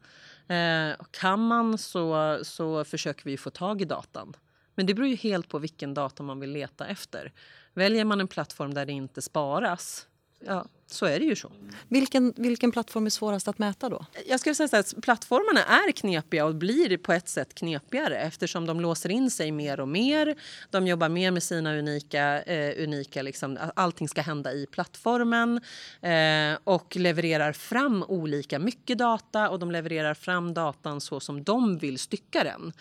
[0.47, 4.33] Eh, kan man så, så försöker vi få tag i datan.
[4.75, 7.33] Men det beror ju helt på vilken data man vill leta efter.
[7.73, 10.07] Väljer man en plattform där det inte sparas,
[10.39, 11.51] ja, så är det ju så.
[11.87, 14.05] Vilken, vilken plattform är svårast att mäta då?
[14.27, 18.81] Jag skulle säga att plattformarna är knepiga och blir på ett sätt knepigare eftersom de
[18.81, 20.35] låser in sig mer och mer.
[20.69, 25.61] De jobbar mer med sina unika, eh, unika liksom, allting ska hända i plattformen
[26.01, 31.77] eh, och levererar fram olika mycket data och de levererar fram datan så som de
[31.77, 32.73] vill stycka den.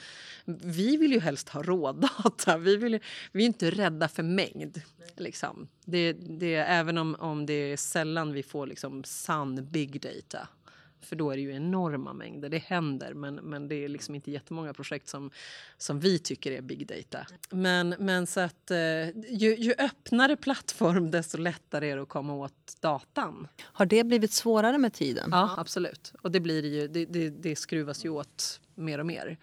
[0.45, 2.59] Vi vill ju helst ha rådata.
[2.59, 3.01] Vi, vill,
[3.33, 4.81] vi är inte rädda för mängd.
[5.17, 5.69] Liksom.
[5.85, 10.49] Det, det, även om, om det är sällan vi får liksom sann big data.
[11.03, 12.49] För då är det ju enorma mängder.
[12.49, 15.31] Det händer, men, men det är liksom inte jättemånga projekt som,
[15.79, 17.27] som vi tycker är big data.
[17.51, 22.35] Men, men så att eh, ju, ju öppnare plattform, desto lättare är det att komma
[22.35, 23.49] åt datan.
[23.63, 25.29] Har det blivit svårare med tiden?
[25.33, 26.13] Ja, absolut.
[26.23, 29.39] Och det, blir ju, det, det, det skruvas ju åt mer och mer.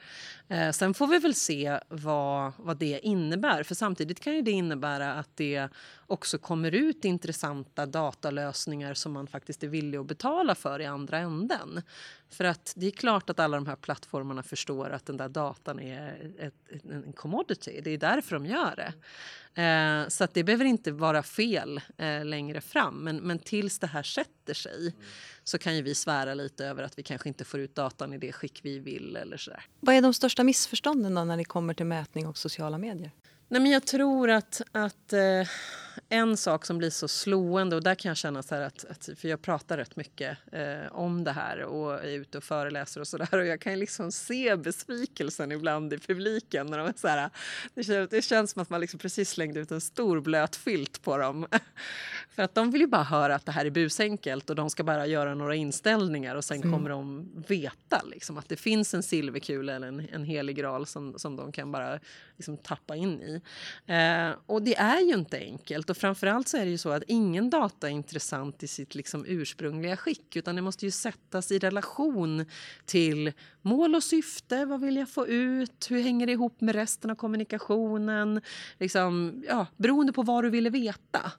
[0.47, 3.63] Eh, sen får vi väl se vad, vad det innebär.
[3.63, 5.69] För samtidigt kan ju det innebära att det
[6.07, 11.17] också kommer ut intressanta datalösningar som man faktiskt är villig att betala för i andra
[11.17, 11.81] änden.
[12.29, 15.79] För att det är klart att alla de här plattformarna förstår att den där datan
[15.79, 17.81] är ett, en commodity.
[17.83, 18.93] Det är därför de gör det.
[19.57, 22.95] Eh, så att det behöver inte vara fel eh, längre fram.
[22.95, 24.93] Men, men tills det här sätter sig mm
[25.47, 28.17] så kan ju vi svära lite över att vi kanske inte får ut datan i
[28.17, 29.15] det skick vi vill.
[29.15, 29.65] eller så där.
[29.79, 33.11] Vad är de största missförstånden då när det kommer till mätning och sociala medier?
[33.49, 35.47] Nej, men jag tror att, att eh,
[36.09, 39.09] en sak som blir så slående och där kan jag känna så här att, att
[39.19, 43.07] för jag pratar rätt mycket eh, om det här och är ute och föreläser och
[43.07, 47.07] så där och jag kan liksom se besvikelsen ibland i publiken när de är så
[47.07, 47.29] här.
[47.73, 51.01] Det känns, det känns som att man liksom precis slängde ut en stor blöt filt
[51.01, 51.47] på dem.
[52.35, 54.83] för att de vill ju bara höra att det här är busenkelt och de ska
[54.83, 56.71] bara göra några inställningar och sen mm.
[56.71, 61.19] kommer de veta liksom att det finns en silverkula eller en, en helig graal som,
[61.19, 61.99] som de kan bara
[62.37, 63.36] liksom tappa in i.
[63.85, 67.03] Eh, och det är ju inte enkelt och framförallt så är det ju så att
[67.07, 71.59] ingen data är intressant i sitt liksom ursprungliga skick utan det måste ju sättas i
[71.59, 72.45] relation
[72.85, 74.65] till mål och syfte.
[74.65, 75.87] Vad vill jag få ut?
[75.89, 78.41] Hur hänger det ihop med resten av kommunikationen?
[78.79, 81.31] Liksom, ja, beroende på vad du ville veta.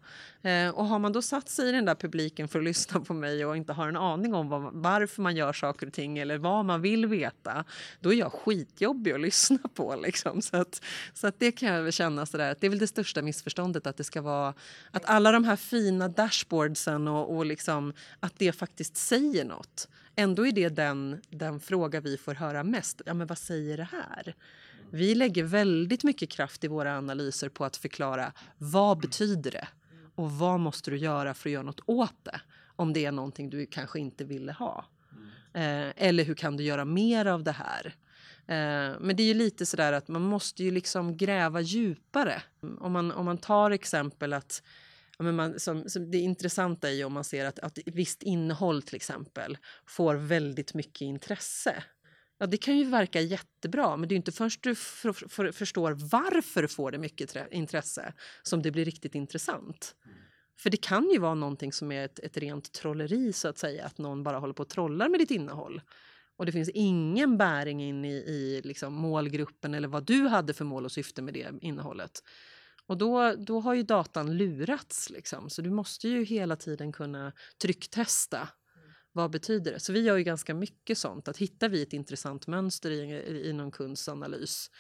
[0.43, 3.15] Eh, och har man då satt sig i den där publiken för att lyssna på
[3.15, 6.39] mig och inte har en aning om vad, varför man gör saker och ting eller
[6.39, 7.65] vad man vill veta,
[8.01, 9.97] då är jag skitjobbig att lyssna på.
[9.97, 10.43] Liksom.
[10.43, 10.83] Så, att,
[11.15, 13.87] så att det kan jag väl känna sådär, att det är väl det största missförståndet
[13.87, 14.55] att det ska vara
[14.91, 19.89] att alla de här fina dashboardsen och, och liksom, att det faktiskt säger något.
[20.17, 23.03] Ändå är det den, den fråga vi får höra mest.
[23.07, 24.35] Ja, men vad säger det här?
[24.91, 29.69] Vi lägger väldigt mycket kraft i våra analyser på att förklara vad betyder det
[30.19, 32.41] och vad måste du göra för att göra något åt det
[32.77, 34.85] om det är någonting du kanske inte ville ha.
[35.55, 37.95] Eh, eller hur kan du göra mer av det här?
[38.47, 42.43] Eh, men det är ju lite sådär att man måste ju liksom gräva djupare.
[42.81, 44.63] Om man, om man tar exempel att
[45.19, 48.23] ja, men man, som, som det intressanta är ju om man ser att, att visst
[48.23, 51.85] innehåll till exempel får väldigt mycket intresse.
[52.39, 55.93] Ja, det kan ju verka jättebra, men det är inte först du för, för, förstår
[55.93, 58.13] varför får det mycket intresse
[58.43, 59.95] som det blir riktigt intressant.
[60.59, 63.87] För det kan ju vara någonting som är ett, ett rent trolleri så att säga,
[63.87, 65.81] att någon bara håller på och trollar med ditt innehåll.
[66.37, 70.65] och det finns ingen bäring in i, i liksom målgruppen eller vad du hade för
[70.65, 72.23] mål och syfte med det innehållet.
[72.87, 75.11] Och då, då har ju datan lurats.
[75.11, 75.51] Liksom.
[75.51, 77.33] Så du måste ju hela tiden kunna
[77.63, 78.49] trycktesta.
[79.13, 79.81] Vad betyder det?
[79.81, 81.29] Så vi gör ju ganska mycket sånt.
[81.29, 84.71] Att hittar vi ett intressant mönster i, i någon kunds analys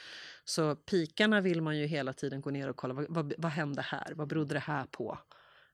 [0.44, 3.82] så pikarna vill man ju hela tiden gå ner och kolla vad, vad, vad hände
[3.82, 4.12] här?
[4.14, 5.18] Vad berodde det här på?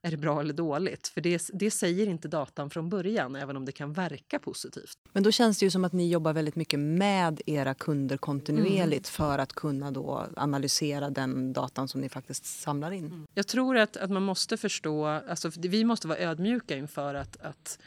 [0.05, 1.09] Är det bra eller dåligt?
[1.09, 4.99] För det, det säger inte datan från början, även om det kan verka positivt.
[5.13, 9.19] Men då känns det ju som att ni jobbar väldigt mycket med era kunder kontinuerligt
[9.19, 9.29] mm.
[9.29, 13.07] för att kunna då analysera den datan som ni faktiskt samlar in.
[13.07, 13.27] Mm.
[13.35, 17.79] Jag tror att, att man måste förstå, alltså vi måste vara ödmjuka inför att, att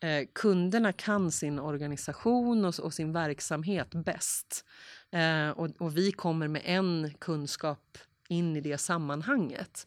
[0.00, 4.64] eh, kunderna kan sin organisation och, och sin verksamhet bäst.
[5.10, 7.98] Eh, och, och vi kommer med en kunskap
[8.32, 9.86] in i det sammanhanget.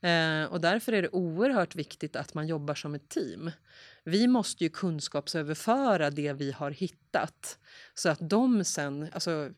[0.00, 3.50] Eh, och därför är det oerhört viktigt att man jobbar som ett team.
[4.04, 7.58] Vi måste ju kunskapsöverföra det vi har hittat
[7.94, 9.50] så att de sen alltså,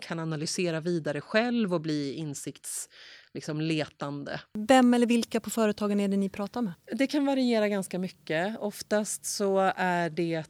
[0.00, 2.88] kan analysera vidare själv och bli insikts
[3.34, 4.40] liksom letande.
[4.58, 6.72] Vem eller vilka på företagen är det ni pratar med?
[6.92, 8.58] Det kan variera ganska mycket.
[8.58, 10.44] Oftast så är det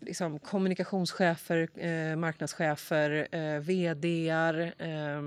[0.00, 5.22] liksom, kommunikationschefer, eh, marknadschefer, eh, vdar, eh,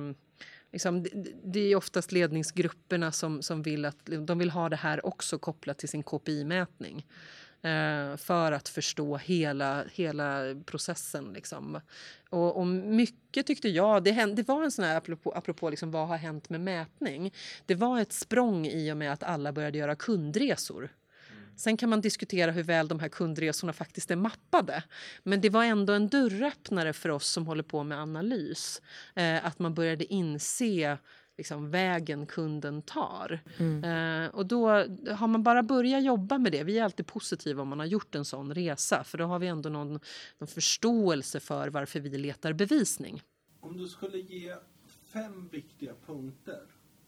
[0.75, 1.11] liksom, det,
[1.43, 5.77] det är oftast ledningsgrupperna som, som vill att de vill ha det här också kopplat
[5.77, 7.05] till sin KPI-mätning
[7.61, 11.33] eh, för att förstå hela, hela processen.
[11.33, 11.81] Liksom.
[12.29, 15.91] Och, och mycket tyckte jag, det, hände, det var en sån här, apropå, apropå liksom,
[15.91, 17.33] vad har hänt med mätning,
[17.65, 20.89] det var ett språng i och med att alla började göra kundresor
[21.55, 24.83] Sen kan man diskutera hur väl de här kundresorna faktiskt är mappade.
[25.23, 28.81] Men det var ändå en dörröppnare för oss som håller på med analys.
[29.15, 30.97] Eh, att man började inse
[31.37, 33.39] liksom, vägen kunden tar.
[33.57, 33.83] Mm.
[34.23, 34.67] Eh, och då
[35.15, 36.63] har man bara börjat jobba med det.
[36.63, 39.03] Vi är alltid positiva om man har gjort en sån resa.
[39.03, 39.99] För då har vi ändå någon,
[40.37, 43.21] någon förståelse för varför vi letar bevisning.
[43.59, 44.55] Om du skulle ge
[45.13, 46.61] fem viktiga punkter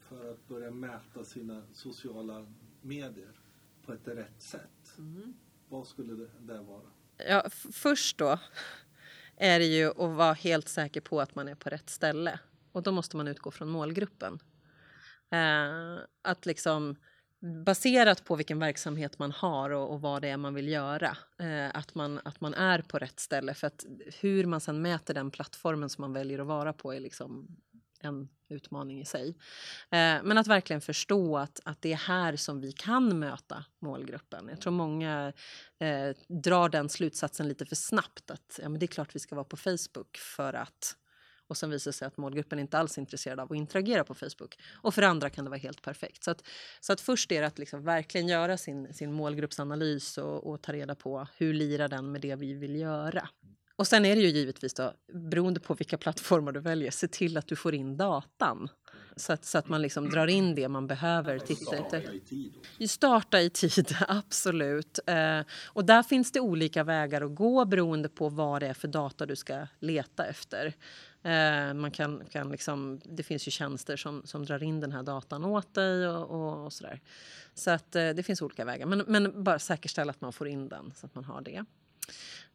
[0.09, 2.45] för att börja mäta sina sociala
[2.81, 3.46] medier
[3.87, 4.97] på ett rätt sätt.
[4.97, 5.33] Mm.
[5.69, 6.81] Vad skulle det där vara?
[7.17, 8.39] Ja, först då
[9.37, 12.39] är det ju att vara helt säker på att man är på rätt ställe.
[12.71, 14.39] Och då måste man utgå från målgruppen.
[15.31, 16.95] Eh, att liksom
[17.65, 21.17] baserat på vilken verksamhet man har och, och vad det är man vill göra.
[21.39, 23.53] Eh, att, man, att man är på rätt ställe.
[23.53, 23.85] För att
[24.19, 27.57] hur man sen mäter den plattformen som man väljer att vara på är liksom
[28.07, 29.29] en utmaning i sig.
[29.91, 34.47] Eh, men att verkligen förstå att, att det är här som vi kan möta målgruppen.
[34.49, 35.33] Jag tror många
[35.79, 39.35] eh, drar den slutsatsen lite för snabbt att ja, men det är klart vi ska
[39.35, 40.97] vara på Facebook för att
[41.47, 44.13] och sen visar det sig att målgruppen inte alls är intresserad av att interagera på
[44.13, 44.59] Facebook.
[44.81, 46.23] Och för andra kan det vara helt perfekt.
[46.23, 46.47] Så att,
[46.79, 50.73] så att först är det att liksom verkligen göra sin, sin målgruppsanalys och, och ta
[50.73, 53.29] reda på hur lirar den med det vi vill göra.
[53.77, 57.37] Och sen är det ju givetvis då, beroende på vilka plattformar du väljer, se till
[57.37, 58.69] att du får in datan.
[59.15, 62.87] Så att, så att man liksom drar in det man behöver titta efter.
[62.87, 64.99] Starta i tid, absolut.
[65.07, 68.87] Eh, och där finns det olika vägar att gå beroende på vad det är för
[68.87, 70.73] data du ska leta efter.
[71.23, 75.03] Eh, man kan, kan liksom, det finns ju tjänster som, som drar in den här
[75.03, 77.01] datan åt dig och, och, och sådär.
[77.53, 78.85] Så att eh, det finns olika vägar.
[78.85, 81.65] Men, men bara säkerställa att man får in den så att man har det.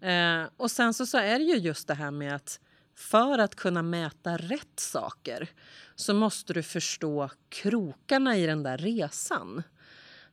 [0.03, 2.61] Eh, och sen så, så är det ju just det här med att
[2.94, 5.48] för att kunna mäta rätt saker
[5.94, 9.62] så måste du förstå krokarna i den där resan.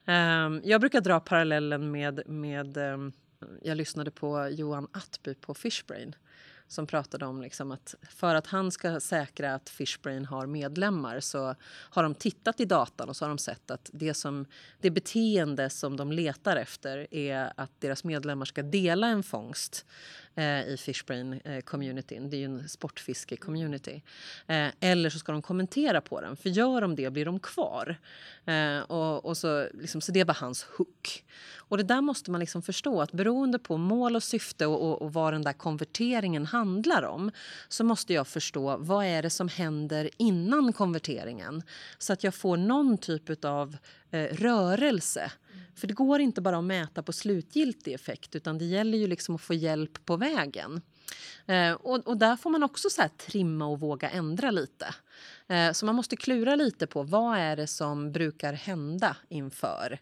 [0.06, 2.98] Eh, jag brukar dra parallellen med, med eh,
[3.62, 6.16] jag lyssnade på Johan Attby på Fishbrain
[6.70, 11.56] som pratade om liksom att för att han ska säkra att Fishbrain har medlemmar så
[11.66, 14.46] har de tittat i datan och så har de sett att det, som,
[14.82, 19.86] det beteende som de letar efter är att deras medlemmar ska dela en fångst.
[20.40, 22.24] Eh, i Fishbrain-communityn.
[22.24, 24.02] Eh, det är ju en sportfiske-community.
[24.48, 27.98] Eh, eller så ska de kommentera på den, för gör de det blir de kvar.
[28.88, 31.26] Och, och så, liksom, så det var hans hook.
[31.70, 35.02] Och det där måste man liksom förstå att beroende på mål och syfte och, och,
[35.02, 37.32] och, vad den där konverteringen handlar om
[37.68, 41.64] så måste jag förstå vad är det som händer innan konverteringen
[41.98, 43.78] så att jag får någon typ av
[44.12, 45.32] eh, rörelse.
[45.80, 49.36] För det går inte bara att mäta på slutgiltig effekt utan det gäller ju liksom
[49.36, 50.82] att få hjälp på vägen.
[51.46, 54.96] Eh, och, och, där får man också så trimma och våga ändra lite.
[55.48, 60.00] Eh, så man måste klura lite på vad är det som brukar hända inför.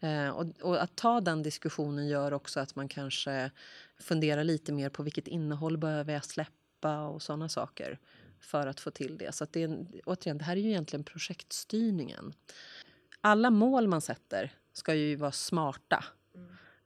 [0.00, 3.50] Eh, och, och, att ta den diskussionen gör också att man kanske
[3.98, 7.98] funderar lite mer på vilket innehåll behöver jag släppa och sådana saker
[8.40, 9.34] för att få till det.
[9.34, 12.32] Så att det, är, återigen, det här är ju egentligen projektstyrningen.
[13.20, 16.04] Alla mål man sätter ska ju vara smarta.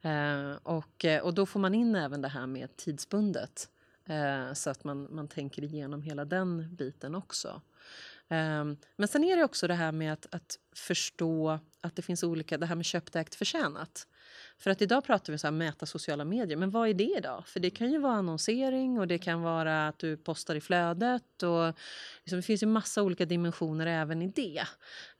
[0.03, 0.51] Mm.
[0.51, 3.69] Eh, och, eh, och då får man in även det här med tidsbundet.
[4.05, 7.63] Eh, så att man, man tänker igenom hela den biten också.
[8.31, 12.23] Um, men sen är det också det här med att, att, förstå att det finns
[12.23, 14.07] olika, det här med köpt, ägt, förtjänat.
[14.59, 17.47] För att idag pratar vi så här mäta sociala medier, men vad är det idag?
[17.47, 21.43] För det kan ju vara annonsering och det kan vara att du postar i flödet
[21.43, 21.67] och
[22.25, 24.63] liksom, det finns ju massa olika dimensioner även i det.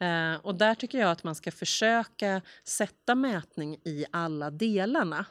[0.03, 5.27] Uh, och där tycker jag att man ska försöka sätta mätning i alla delarna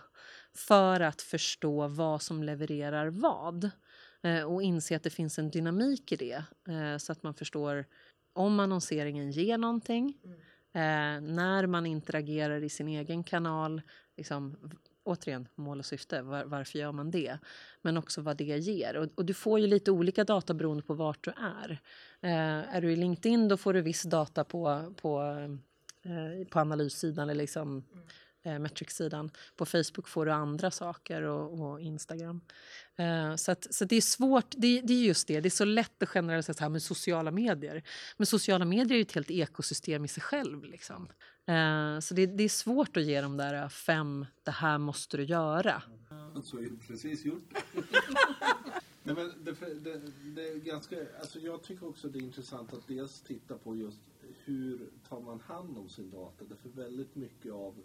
[0.56, 3.70] för att förstå vad som levererar vad.
[4.24, 6.44] Eh, och inse att det finns en dynamik i det
[6.74, 7.86] eh, så att man förstår
[8.34, 10.40] om annonseringen ger någonting, mm.
[10.78, 13.82] Eh, när man interagerar i sin egen kanal,
[14.18, 14.58] liksom,
[15.04, 17.38] återigen mål och syfte, var, varför gör man det?
[17.82, 18.98] Men också vad det ger.
[18.98, 21.82] Och, och, du får ju lite olika data beroende på vart du är.
[22.22, 25.22] Eh, är du i LinkedIn då får du viss data på, på,
[26.02, 28.08] eh, på analyssidan eller liksom, mm
[28.48, 29.32] eh, Metrics-sidan.
[29.56, 32.42] På Facebook får du andra saker och, och Instagram.
[32.96, 35.66] Eh, så, att, så det är svårt, det, det, är just det, det är så
[35.66, 37.84] lätt att generalisera så här med sociala medier.
[38.18, 40.64] Men sociala medier är ju ett helt ekosystem i sig själv.
[40.64, 41.08] Liksom.
[41.46, 45.24] Eh, så det, det, är svårt att ge de där fem, det här måste du
[45.24, 45.82] göra.
[46.44, 47.54] Så precis gjort.
[49.04, 49.52] Nej, men det,
[49.84, 50.02] det,
[50.36, 54.00] det, är ganska, alltså jag tycker också det är intressant att dels titta på just
[54.46, 56.46] hur tar man hand om sin data.
[56.50, 57.76] Därför väldigt mycket av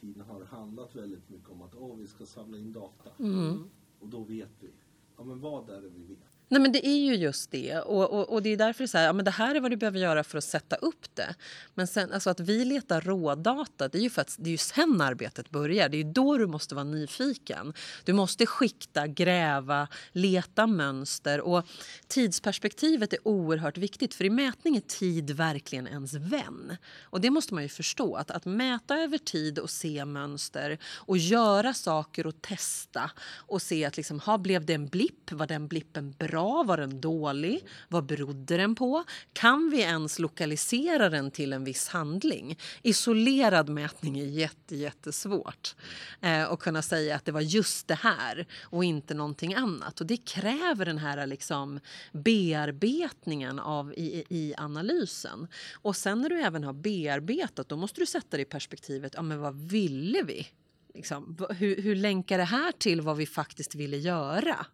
[0.00, 3.10] tiden har handlat väldigt mycket om att oh, vi ska samla in data.
[3.18, 3.70] Mm.
[3.98, 4.70] Och då vet vi.
[5.16, 6.29] Ja, men vad är det vi vet?
[6.52, 7.78] Nej, men det är ju just det.
[7.78, 9.60] Och, och, och det är därför det är så här, ja, men det här är
[9.60, 11.34] vad du behöver göra för att sätta upp det.
[11.74, 14.58] Men sen, alltså att vi letar rådata, det är ju för att det är ju
[14.58, 15.88] sen arbetet börjar.
[15.88, 17.72] Det är ju då du måste vara nyfiken.
[18.04, 21.40] Du måste skikta, gräva, leta mönster.
[21.40, 21.66] Och
[22.08, 26.76] tidsperspektivet är oerhört viktigt, för i mätning är tid verkligen ens vän.
[27.02, 31.18] Och det måste man ju förstå, att, att mäta över tid och se mönster och
[31.18, 35.32] göra saker och testa och se att liksom, ha, blev det en blipp?
[35.32, 36.39] Var den blippen bra?
[36.40, 36.62] Bra?
[36.62, 37.66] Var den dålig?
[37.88, 39.04] Vad berodde den på?
[39.32, 42.58] Kan vi ens lokalisera den till en viss handling?
[42.82, 45.74] Isolerad mätning är jätte, jättesvårt.
[46.20, 50.00] Eh, att kunna säga att det var just det här och inte någonting annat.
[50.00, 51.80] Och det kräver den här liksom
[52.12, 55.48] bearbetningen av, i, i analysen.
[55.82, 59.22] Och sen när du även har bearbetat, då måste du sätta det i perspektivet, ja
[59.22, 60.46] men vad ville vi?
[60.94, 64.66] Liksom, hur, hur länkar det här till vad vi faktiskt ville göra?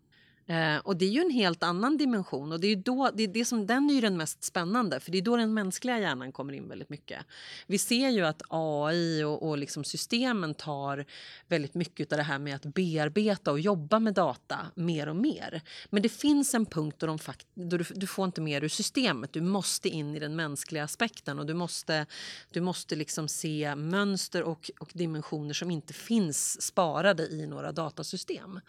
[0.48, 3.28] Eh, och det är ju en helt annan dimension och det är då, det är
[3.28, 6.32] det som, den är ju den mest spännande för det är då den mänskliga hjärnan
[6.32, 7.24] kommer in väldigt mycket.
[7.66, 11.04] Vi ser ju att AI och, och liksom systemen tar
[11.48, 15.62] väldigt mycket av det här med att bearbeta och jobba med data mer och mer.
[15.90, 18.68] Men det finns en punkt då, de fakt då du, du får inte mer ur
[18.68, 19.32] systemet.
[19.32, 22.06] Du måste in i den mänskliga aspekten och du måste,
[22.50, 28.60] du måste liksom se mönster och, och dimensioner som inte finns sparade i några datasystem.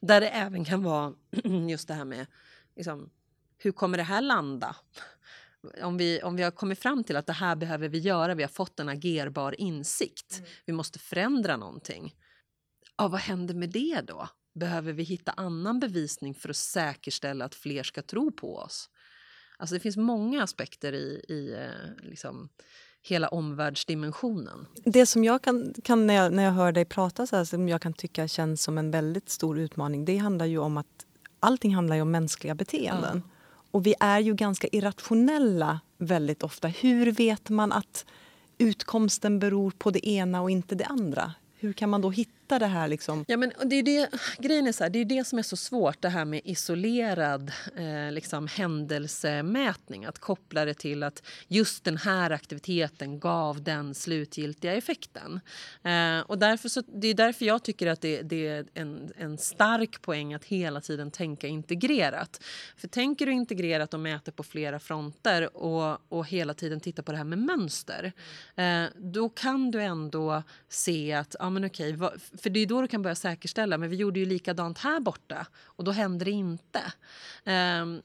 [0.00, 1.12] Där det även kan vara
[1.68, 2.26] just det här med
[2.76, 3.10] liksom,
[3.58, 4.76] hur kommer det här landa?
[5.82, 8.42] Om vi, om vi har kommit fram till att det här behöver vi göra, vi
[8.42, 10.50] har fått en agerbar insikt, mm.
[10.64, 12.14] vi måste förändra någonting.
[12.96, 14.28] Ja, vad händer med det då?
[14.54, 18.90] Behöver vi hitta annan bevisning för att säkerställa att fler ska tro på oss?
[19.58, 22.48] Alltså det finns många aspekter i, i eh, liksom,
[23.02, 24.66] hela omvärldsdimensionen.
[24.84, 27.68] Det som jag kan, kan när, jag, när jag hör dig prata, så här, som
[27.68, 31.05] jag kan tycka känns som en väldigt stor utmaning, det handlar ju om att
[31.46, 33.22] allting handlar ju om mänskliga beteenden.
[33.24, 33.30] Ja.
[33.70, 36.68] Och vi är ju ganska irrationella väldigt ofta.
[36.68, 38.04] Hur vet man att
[38.58, 41.32] utkomsten beror på det ena och inte det andra?
[41.58, 42.88] Hur kan man då hitta hitta det här?
[42.88, 43.24] Liksom?
[43.28, 45.56] Ja, men det är det, grejen är så här, det är det som är så
[45.56, 50.04] svårt, det här med isolerad eh, liksom, händelsemätning.
[50.04, 55.40] Att koppla det till att just den här aktiviteten gav den slutgiltiga effekten.
[55.82, 59.38] Eh, och därför så, det är därför jag tycker att det, det är en, en
[59.38, 62.42] stark poäng att hela tiden tänka integrerat.
[62.76, 67.12] För tänker du integrerat och mäter på flera fronter och, och hela tiden tittar på
[67.12, 68.12] det här med mönster,
[68.56, 71.96] eh, då kan du ändå se att, ja men okej,
[72.38, 75.46] för det är då du kan börja säkerställa, men vi gjorde ju likadant här borta
[75.64, 76.80] och då hände det inte.
[77.44, 78.02] Um,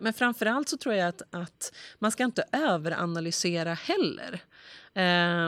[0.00, 4.42] men framförallt så tror jag att, att man ska inte överanalysera heller.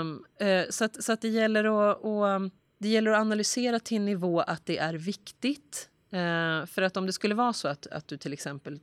[0.01, 3.97] Um, uh, så att, så att det, gäller att, och, det gäller att analysera till
[3.97, 5.89] en nivå att det är viktigt.
[6.13, 8.81] Uh, för att om det skulle vara så att, att du till exempel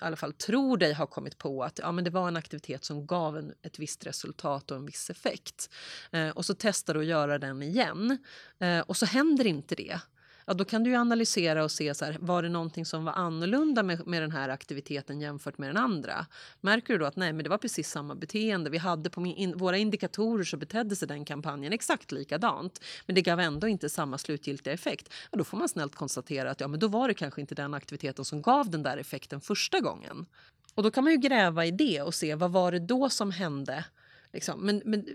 [0.00, 2.84] i alla fall tror dig ha kommit på att ja, men det var en aktivitet
[2.84, 5.70] som gav en, ett visst resultat och en viss effekt.
[6.10, 8.18] Eh, och så testar du att göra den igen
[8.58, 10.00] eh, och så händer inte det
[10.46, 13.12] ja, då kan du ju analysera och se så här, var det någonting som var
[13.12, 16.26] annorlunda med, med den här aktiviteten jämfört med den andra.
[16.60, 19.36] Märker du då att nej, men det var precis samma beteende vi hade på min,
[19.36, 23.88] in, våra indikatorer så betedde sig den kampanjen exakt likadant, men det gav ändå inte
[23.88, 25.12] samma slutgiltiga effekt.
[25.30, 27.74] Ja, då får man snällt konstatera att ja, men då var det kanske inte den
[27.74, 30.26] aktiviteten som gav den där effekten första gången.
[30.74, 33.30] Och då kan man ju gräva i det och se vad var det då som
[33.30, 33.84] hände
[34.32, 34.60] Liksom.
[34.60, 35.06] Men, men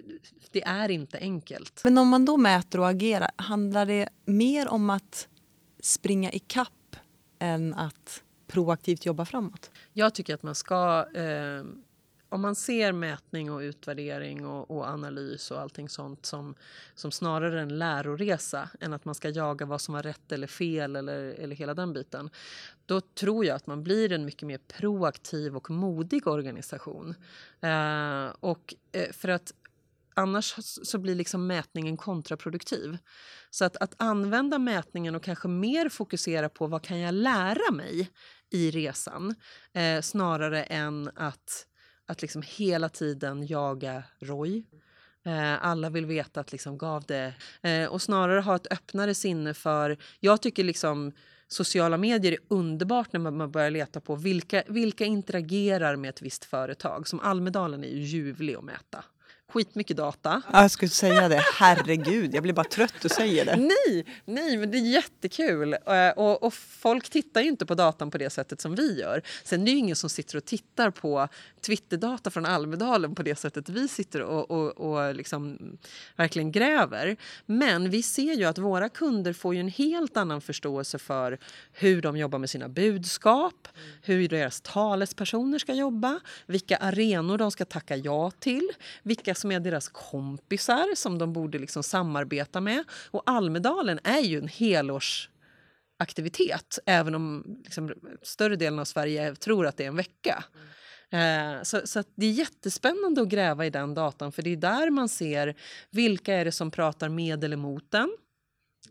[0.51, 1.81] det är inte enkelt.
[1.83, 5.27] Men om man då mäter och agerar, handlar det mer om att
[5.79, 6.95] springa i kapp
[7.39, 9.71] än att proaktivt jobba framåt?
[9.93, 11.63] Jag tycker att man ska eh,
[12.29, 16.55] om man ser mätning och utvärdering och, och, analys och allting sånt som,
[16.95, 20.95] som snarare en läroresa än att man ska jaga vad som var rätt eller fel
[20.95, 22.29] eller, eller hela den biten.
[22.85, 27.15] Då tror jag att man blir en mycket mer proaktiv och modig organisation.
[27.61, 29.53] Eh, och eh, för att
[30.13, 32.97] annars så blir liksom mätningen kontraproduktiv.
[33.49, 38.09] Så att, att använda mätningen och kanske mer fokusera på vad kan jag lära mig
[38.49, 39.35] i resan
[39.73, 41.67] eh, snarare än att
[42.05, 44.63] att liksom hela tiden jaga Roy.
[45.25, 47.33] Eh, alla vill veta att liksom gav det...
[47.61, 49.97] Eh, och snarare ha ett öppnare sinne för...
[50.19, 51.11] Jag tycker liksom
[51.47, 56.45] sociala medier är underbart när man börjar leta på vilka, vilka interagerar med ett visst
[56.45, 57.07] företag.
[57.07, 59.03] Som Almedalen är ju ljuvlig att mäta
[59.49, 60.41] skitmycket data.
[60.53, 61.43] jag skulle säga det.
[61.53, 63.55] Herregud, jag blir bara trött du säger det.
[63.55, 65.73] Nej, nej, men det är jättekul.
[65.73, 69.21] Eh, och, och, folk tittar ju inte på datan på det sättet som vi gör.
[69.43, 71.27] Sen är det ju ingen som sitter och tittar på
[71.61, 75.57] Twitterdata från Almedalen på det sättet vi sitter och, och, och liksom
[76.15, 77.17] verkligen gräver.
[77.45, 81.37] Men vi ser ju att våra kunder får ju en helt annan förståelse för
[81.71, 83.67] hur de jobbar med sina budskap,
[84.01, 88.69] hur deras talespersoner ska jobba, vilka arenor de ska tacka ja till,
[89.03, 92.83] vilka som är deras kompisar som de borde liksom samarbeta med.
[93.11, 99.77] Och Almedalen är ju en helårsaktivitet även om liksom, större delen av Sverige tror att
[99.77, 100.43] det är en vecka.
[101.09, 104.89] Eh, så, så det är jättespännande att gräva i den datan för det är där
[104.89, 105.55] man ser
[105.89, 108.17] vilka är det som pratar med eller mot den.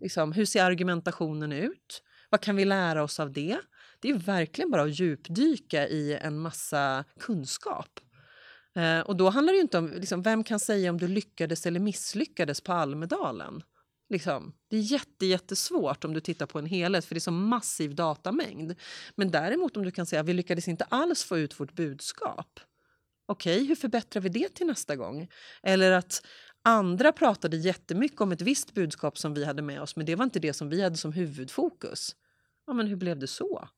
[0.01, 2.03] Liksom, hur ser argumentationen ut?
[2.31, 3.59] Vad kan vi lära oss av det?
[4.01, 8.01] Det är verkligen bara att djupdyka i en massa kunskap.
[8.77, 11.81] Eh, och då handlar det inte om liksom, vem kan säga om du lyckades eller
[11.81, 13.63] misslyckades på Almedalen.
[14.09, 14.53] Liksom.
[14.71, 17.95] Det är jätte, jättesvårt om du tittar på en helhet för det är så massiv
[17.95, 18.75] datamängd.
[19.15, 22.61] Men däremot om du kan säga att vi lyckades inte alls få ut vårt budskap.
[23.27, 25.29] Okej, okay, hur förbättrar vi det till nästa gång?
[25.63, 26.27] Eller att
[26.63, 30.25] andra pratade jättemycket om ett visst budskap som vi hade med oss men det var
[30.25, 32.17] inte det som vi hade som huvudfokus.
[32.67, 33.69] Ja, men hur blev det så?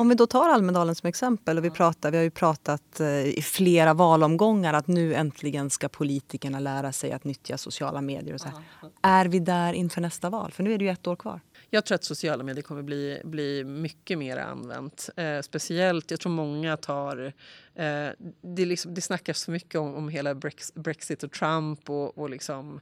[0.00, 3.26] Om vi då tar Almedalen som exempel, och vi, pratar, vi har ju pratat eh,
[3.26, 8.34] i flera valomgångar att nu äntligen ska politikerna lära sig att nyttja sociala medier.
[8.34, 8.62] Och så här.
[9.02, 10.52] Är vi där inför nästa val?
[10.52, 11.40] För nu är det ju ett år kvar.
[11.70, 15.10] Jag tror att sociala medier kommer bli, bli mycket mer använt.
[15.16, 17.32] Eh, speciellt, jag tror många tar...
[17.74, 18.08] Eh,
[18.42, 20.34] det, liksom, det snackas för mycket om, om hela
[20.74, 22.80] Brexit och Trump och, och liksom,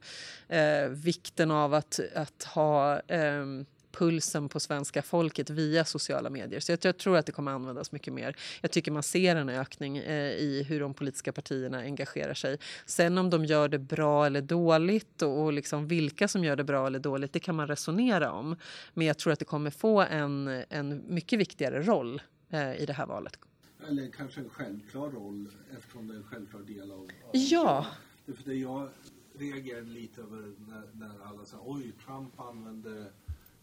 [0.49, 6.61] eh, vikten av att, att ha ehm, pulsen på svenska folket via sociala medier.
[6.61, 8.37] Så jag, jag, tror att det kommer användas mycket mer.
[8.61, 12.59] Jag tycker man ser en ökning eh, i hur de politiska partierna engagerar sig.
[12.87, 16.65] Sen om de gör det bra eller dåligt och, och liksom vilka som gör det
[16.65, 18.57] bra eller dåligt, det kan man resonera om.
[18.95, 22.93] Men jag tror att det kommer få en, en mycket viktigare roll eh, i det
[22.93, 23.39] här valet.
[23.89, 27.01] Eller kanske en självklar roll eftersom det är en självklar del av...
[27.01, 27.87] av ja.
[28.27, 28.89] För det jag
[29.39, 33.07] reagerade lite över när, när alla sa oj, Trump använde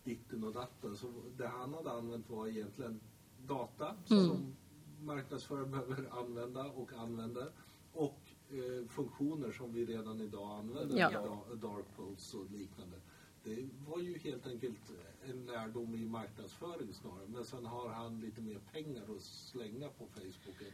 [0.06, 0.96] ditten och datten.
[0.96, 3.00] Så det han hade använt var egentligen
[3.48, 4.28] data mm.
[4.28, 4.56] som
[5.02, 7.52] marknadsförare behöver använda och använder.
[7.94, 11.44] Och eh, funktioner som vi redan idag använder, ja.
[11.56, 12.98] dark pools och liknande.
[13.44, 14.92] Det var ju helt enkelt
[15.24, 17.28] en lärdom i marknadsföring snarare.
[17.28, 20.74] Men sen har han lite mer pengar att slänga på Facebook.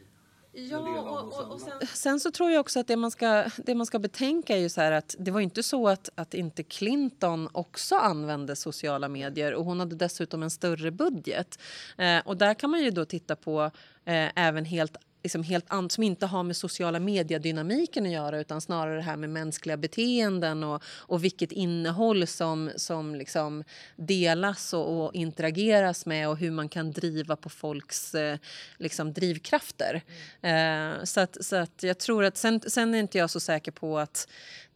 [0.54, 1.86] Ja, och, och, och sen...
[1.86, 2.20] sen...
[2.20, 4.80] så tror jag också att det man ska, det man ska betänka är ju så
[4.80, 9.64] här att det var inte så att, att inte Clinton också använde sociala medier och
[9.64, 11.58] hon hade dessutom en större budget.
[11.98, 13.62] Eh, och där kan man ju då titta på
[14.04, 18.60] eh, även helt liksom helt annat som inte har med sociala mediedynamiken att göra utan
[18.60, 23.64] snarare det här med mänskliga beteenden och, och vilket innehåll som, som liksom
[23.96, 28.38] delas och, och interageras med och hur man kan driva på folks eh,
[28.76, 30.02] liksom drivkrafter.
[30.42, 30.92] Mm.
[30.98, 33.72] Eh, så, att, så att jag tror att sen, sen är inte jag så säker
[33.72, 34.28] på att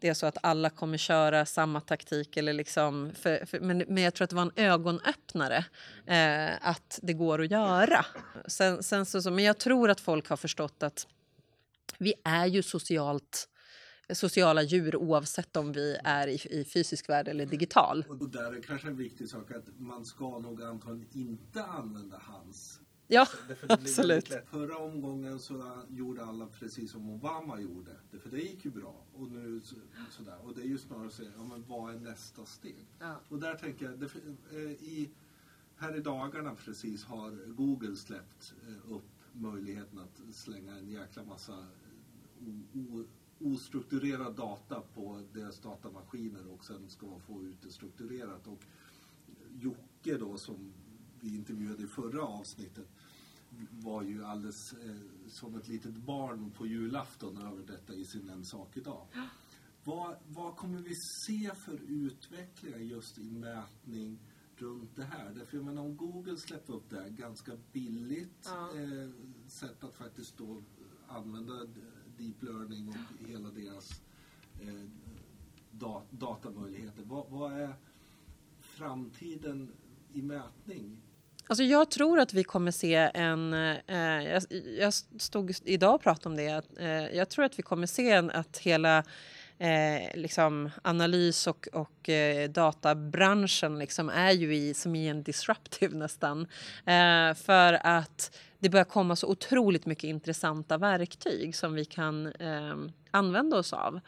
[0.06, 2.36] det är så att alla kommer köra samma taktik.
[2.36, 5.64] Eller liksom, för, för, men, men jag tror att det var en ögonöppnare
[6.06, 8.06] eh, att det går att göra.
[8.46, 11.06] Sen, sen så, så, men jag tror att folk har förstått att
[11.98, 13.48] vi är ju socialt
[14.10, 18.04] sociala djur oavsett om vi är i, i fysisk värld eller digital.
[18.08, 22.80] Och där är kanske en viktig sak att man ska nog antagligen inte använda hans.
[23.08, 23.28] Ja,
[23.68, 24.32] absolut.
[24.46, 27.90] Förra omgången så gjorde alla precis som Obama gjorde.
[28.22, 29.04] För det gick ju bra.
[29.14, 29.76] Och nu så,
[30.10, 30.38] sådär.
[30.44, 32.86] Och det är ju snarare så, ja men vad är nästa steg?
[32.98, 33.20] Ja.
[33.28, 34.10] Och där tänker jag, det,
[34.52, 35.10] eh, i,
[35.76, 41.52] här i dagarna precis har Google släppt eh, upp möjligheten att slänga en jäkla massa
[41.52, 43.04] eh, o, o,
[43.38, 48.46] ostrukturerad data på deras datamaskiner och sen ska man få ut det strukturerat.
[48.46, 48.62] Och
[49.60, 50.72] Jocke då som
[51.20, 52.88] vi intervjuade i förra avsnittet
[53.70, 54.96] var ju alldeles eh,
[55.28, 59.06] som ett litet barn på julafton över detta i sin En sak idag.
[59.84, 60.94] Vad, vad kommer vi
[61.26, 64.18] se för utvecklingar just i mätning
[64.56, 65.34] runt det här?
[65.34, 68.70] Därför jag menar om Google släpper upp det här ganska billigt Ja.
[68.80, 69.10] eh,
[69.46, 70.62] sätt att faktiskt då
[71.08, 71.52] använda
[72.18, 74.02] deep learning och hela deras
[74.60, 74.88] eh,
[75.70, 77.02] da, datamöjligheter.
[77.04, 77.74] Vad, vad är
[78.60, 79.72] framtiden
[80.12, 81.02] i mätning?
[81.48, 83.52] Alltså jag tror att vi kommer se en...
[83.86, 84.42] Eh, jag,
[84.78, 86.48] jag stod idag och pratade om det.
[86.48, 89.04] Att, eh, jag tror att vi kommer se en, att hela
[89.58, 95.96] eh, liksom analys och, och eh, databranschen liksom är ju i, som i en disruptive
[95.96, 96.46] nästan.
[96.86, 102.76] Eh, för att det börjar komma så otroligt mycket intressanta verktyg som vi kan eh,
[103.10, 104.00] använda oss av.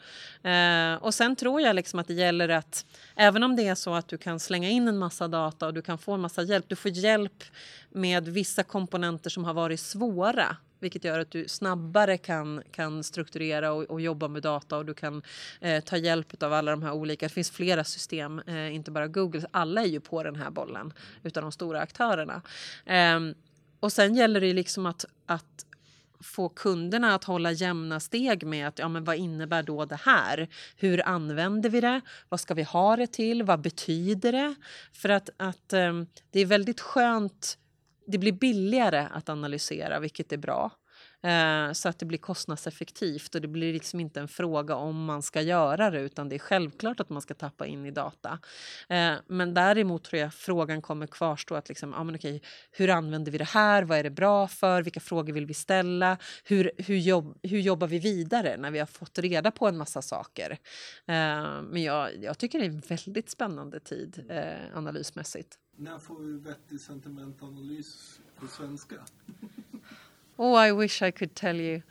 [0.43, 2.85] Eh, och sen tror jag liksom att det gäller att
[3.15, 5.81] även om det är så att du kan slänga in en massa data och du
[5.81, 6.65] kan få en massa hjälp.
[6.67, 7.43] Du får hjälp
[7.89, 13.71] med vissa komponenter som har varit svåra vilket gör att du snabbare kan, kan strukturera
[13.71, 15.21] och, och jobba med data och du kan
[15.61, 17.25] eh, ta hjälp av alla de här olika.
[17.25, 19.47] Det finns flera system, eh, inte bara Google.
[19.51, 20.93] Alla är ju på den här bollen
[21.23, 22.41] utav de stora aktörerna.
[22.85, 23.19] Eh,
[23.79, 25.65] och sen gäller det ju liksom att, att
[26.21, 30.49] få kunderna att hålla jämna steg med att ja, men vad innebär då det här?
[30.75, 32.01] Hur använder vi det?
[32.29, 33.43] Vad ska vi ha det till?
[33.43, 34.55] Vad betyder det?
[34.93, 37.57] För att, att ehm, det är väldigt skönt.
[38.07, 40.71] Det blir billigare att analysera, vilket är bra.
[41.21, 45.21] Eh, så att det blir kostnadseffektivt och det blir liksom inte en fråga om man
[45.21, 48.39] ska göra det utan det är självklart att man ska tappa in i data.
[48.89, 52.41] Eh, men däremot tror jag frågan kommer kvarstå att liksom, ja, men okej,
[52.71, 53.83] hur använder vi det här?
[53.83, 54.81] Vad är det bra för?
[54.81, 56.17] Vilka frågor vill vi ställa?
[56.43, 60.01] Hur, hur, jobb, hur jobbar vi vidare när vi har fått reda på en massa
[60.01, 60.51] saker?
[61.05, 65.57] Eh, men jag, jag tycker det är en väldigt spännande tid eh, analysmässigt.
[65.77, 68.95] När får vi vettig sentimentanalys på svenska?
[70.39, 71.81] Oh, I wish I could tell you.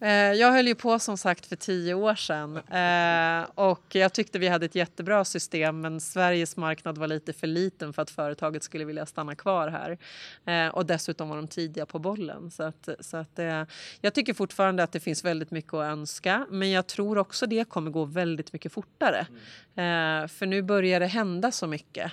[0.00, 4.38] Eh, jag höll ju på som sagt för tio år sedan eh, och jag tyckte
[4.38, 8.62] vi hade ett jättebra system men Sveriges marknad var lite för liten för att företaget
[8.62, 9.98] skulle vilja stanna kvar här.
[10.46, 12.50] Eh, och dessutom var de tidiga på bollen.
[12.50, 13.64] Så att, så att, eh,
[14.00, 17.68] jag tycker fortfarande att det finns väldigt mycket att önska men jag tror också det
[17.68, 19.26] kommer gå väldigt mycket fortare.
[19.74, 22.12] Eh, för nu börjar det hända så mycket.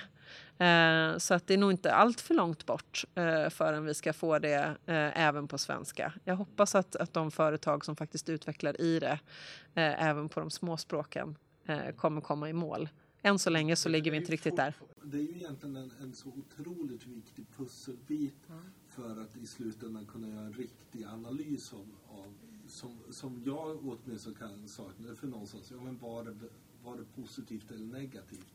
[0.58, 4.12] Eh, Så att det är nog inte allt för långt bort eh, förrän vi ska
[4.12, 6.12] få det eh, även på svenska.
[6.24, 9.18] Jag hoppas att, att de företag som faktiskt utvecklar i det,
[9.74, 11.36] eh, även på de små språken,
[11.66, 12.88] eh, kommer komma i mål.
[13.22, 14.74] Än så länge så ligger vi inte riktigt där.
[15.02, 18.36] Det är ju egentligen en, en så otroligt viktig pusselbit
[18.88, 21.86] för att i slutändan kunna göra en riktig analys av,
[22.18, 22.34] av
[22.68, 26.34] som, som jag åtminstone kan sakna för någonstans, ja men var det,
[26.84, 28.54] var det positivt eller negativt?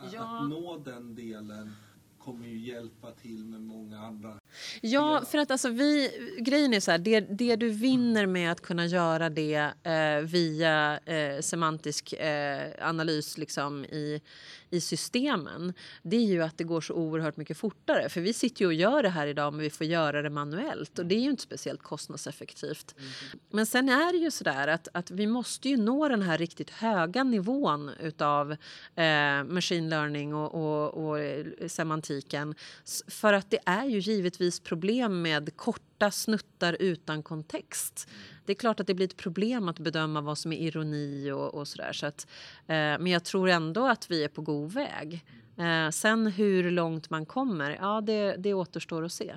[0.00, 0.38] Att, Ja.
[0.42, 1.76] att nå den delen
[2.18, 4.39] kommer ju hjälpa till med många andra.
[4.80, 8.60] Ja, för att alltså vi, grejen är så här, det, det du vinner med att
[8.60, 14.20] kunna göra det eh, via eh, semantisk eh, analys liksom i,
[14.70, 15.72] i systemen,
[16.02, 18.08] det är ju att det går så oerhört mycket fortare.
[18.08, 20.98] För vi sitter ju och gör det här idag, men vi får göra det manuellt
[20.98, 22.94] och det är ju inte speciellt kostnadseffektivt.
[23.50, 26.38] Men sen är det ju så där att, att vi måste ju nå den här
[26.38, 28.52] riktigt höga nivån utav
[28.94, 32.54] eh, machine learning och, och, och eh, semantiken.
[33.08, 38.08] För att det är ju givetvis problem med korta snuttar utan kontext.
[38.44, 41.54] Det är klart att det blir ett problem att bedöma vad som är ironi och,
[41.54, 41.92] och sådär.
[41.92, 42.26] Så att,
[42.66, 45.24] eh, men jag tror ändå att vi är på god väg.
[45.56, 49.30] Eh, sen hur långt man kommer, ja det, det återstår att se.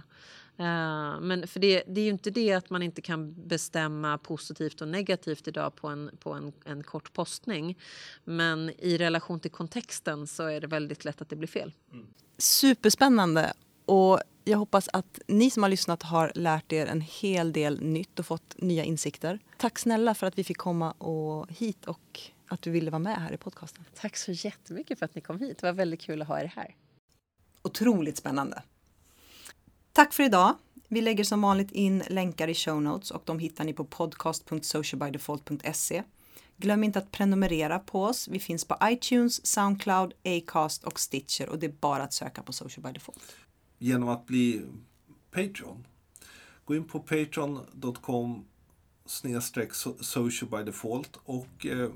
[0.58, 4.82] Eh, men för det, det är ju inte det att man inte kan bestämma positivt
[4.82, 7.78] och negativt idag på en, på en, en kort postning.
[8.24, 11.74] Men i relation till kontexten så är det väldigt lätt att det blir fel.
[12.38, 13.54] Superspännande.
[13.86, 18.20] Och jag hoppas att ni som har lyssnat har lärt er en hel del nytt
[18.20, 19.40] och fått nya insikter.
[19.58, 23.18] Tack snälla för att vi fick komma och hit och att du ville vara med
[23.18, 23.86] här i podcasten.
[23.96, 25.58] Tack så jättemycket för att ni kom hit.
[25.58, 26.76] Det var väldigt kul att ha er här.
[27.62, 28.64] Otroligt spännande.
[29.94, 30.56] Tack för idag.
[30.88, 36.04] Vi lägger som vanligt in länkar i show notes och de hittar ni på podcast.socialbydefault.se.
[36.58, 38.28] Glöm inte att prenumerera på oss.
[38.28, 42.54] Vi finns på iTunes, Soundcloud, Acast och Stitcher och det är bara att söka på
[42.54, 43.36] Social by Default.
[43.84, 44.62] Genom att bli
[45.32, 45.88] Patreon.
[46.66, 48.46] Gå in på patreon.com
[49.06, 51.90] snedstreck social by default och eh,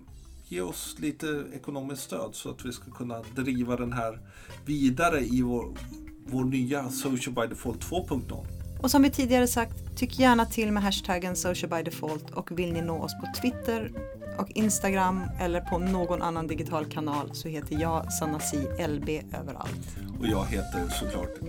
[0.47, 4.19] ge oss lite ekonomiskt stöd så att vi ska kunna driva den här
[4.65, 5.77] vidare i vår,
[6.25, 8.45] vår nya Social by Default 2.0.
[8.81, 12.73] Och som vi tidigare sagt, tyck gärna till med hashtaggen social by default och vill
[12.73, 13.91] ni nå oss på Twitter
[14.39, 18.57] och Instagram eller på någon annan digital kanal så heter jag Sanasi
[18.88, 19.09] LB
[19.39, 19.97] överallt.
[20.19, 21.39] Och jag heter såklart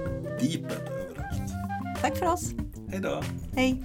[0.41, 1.53] Deeped överallt.
[2.01, 2.51] Tack för oss!
[2.91, 3.22] Hej då!
[3.55, 3.82] Hej!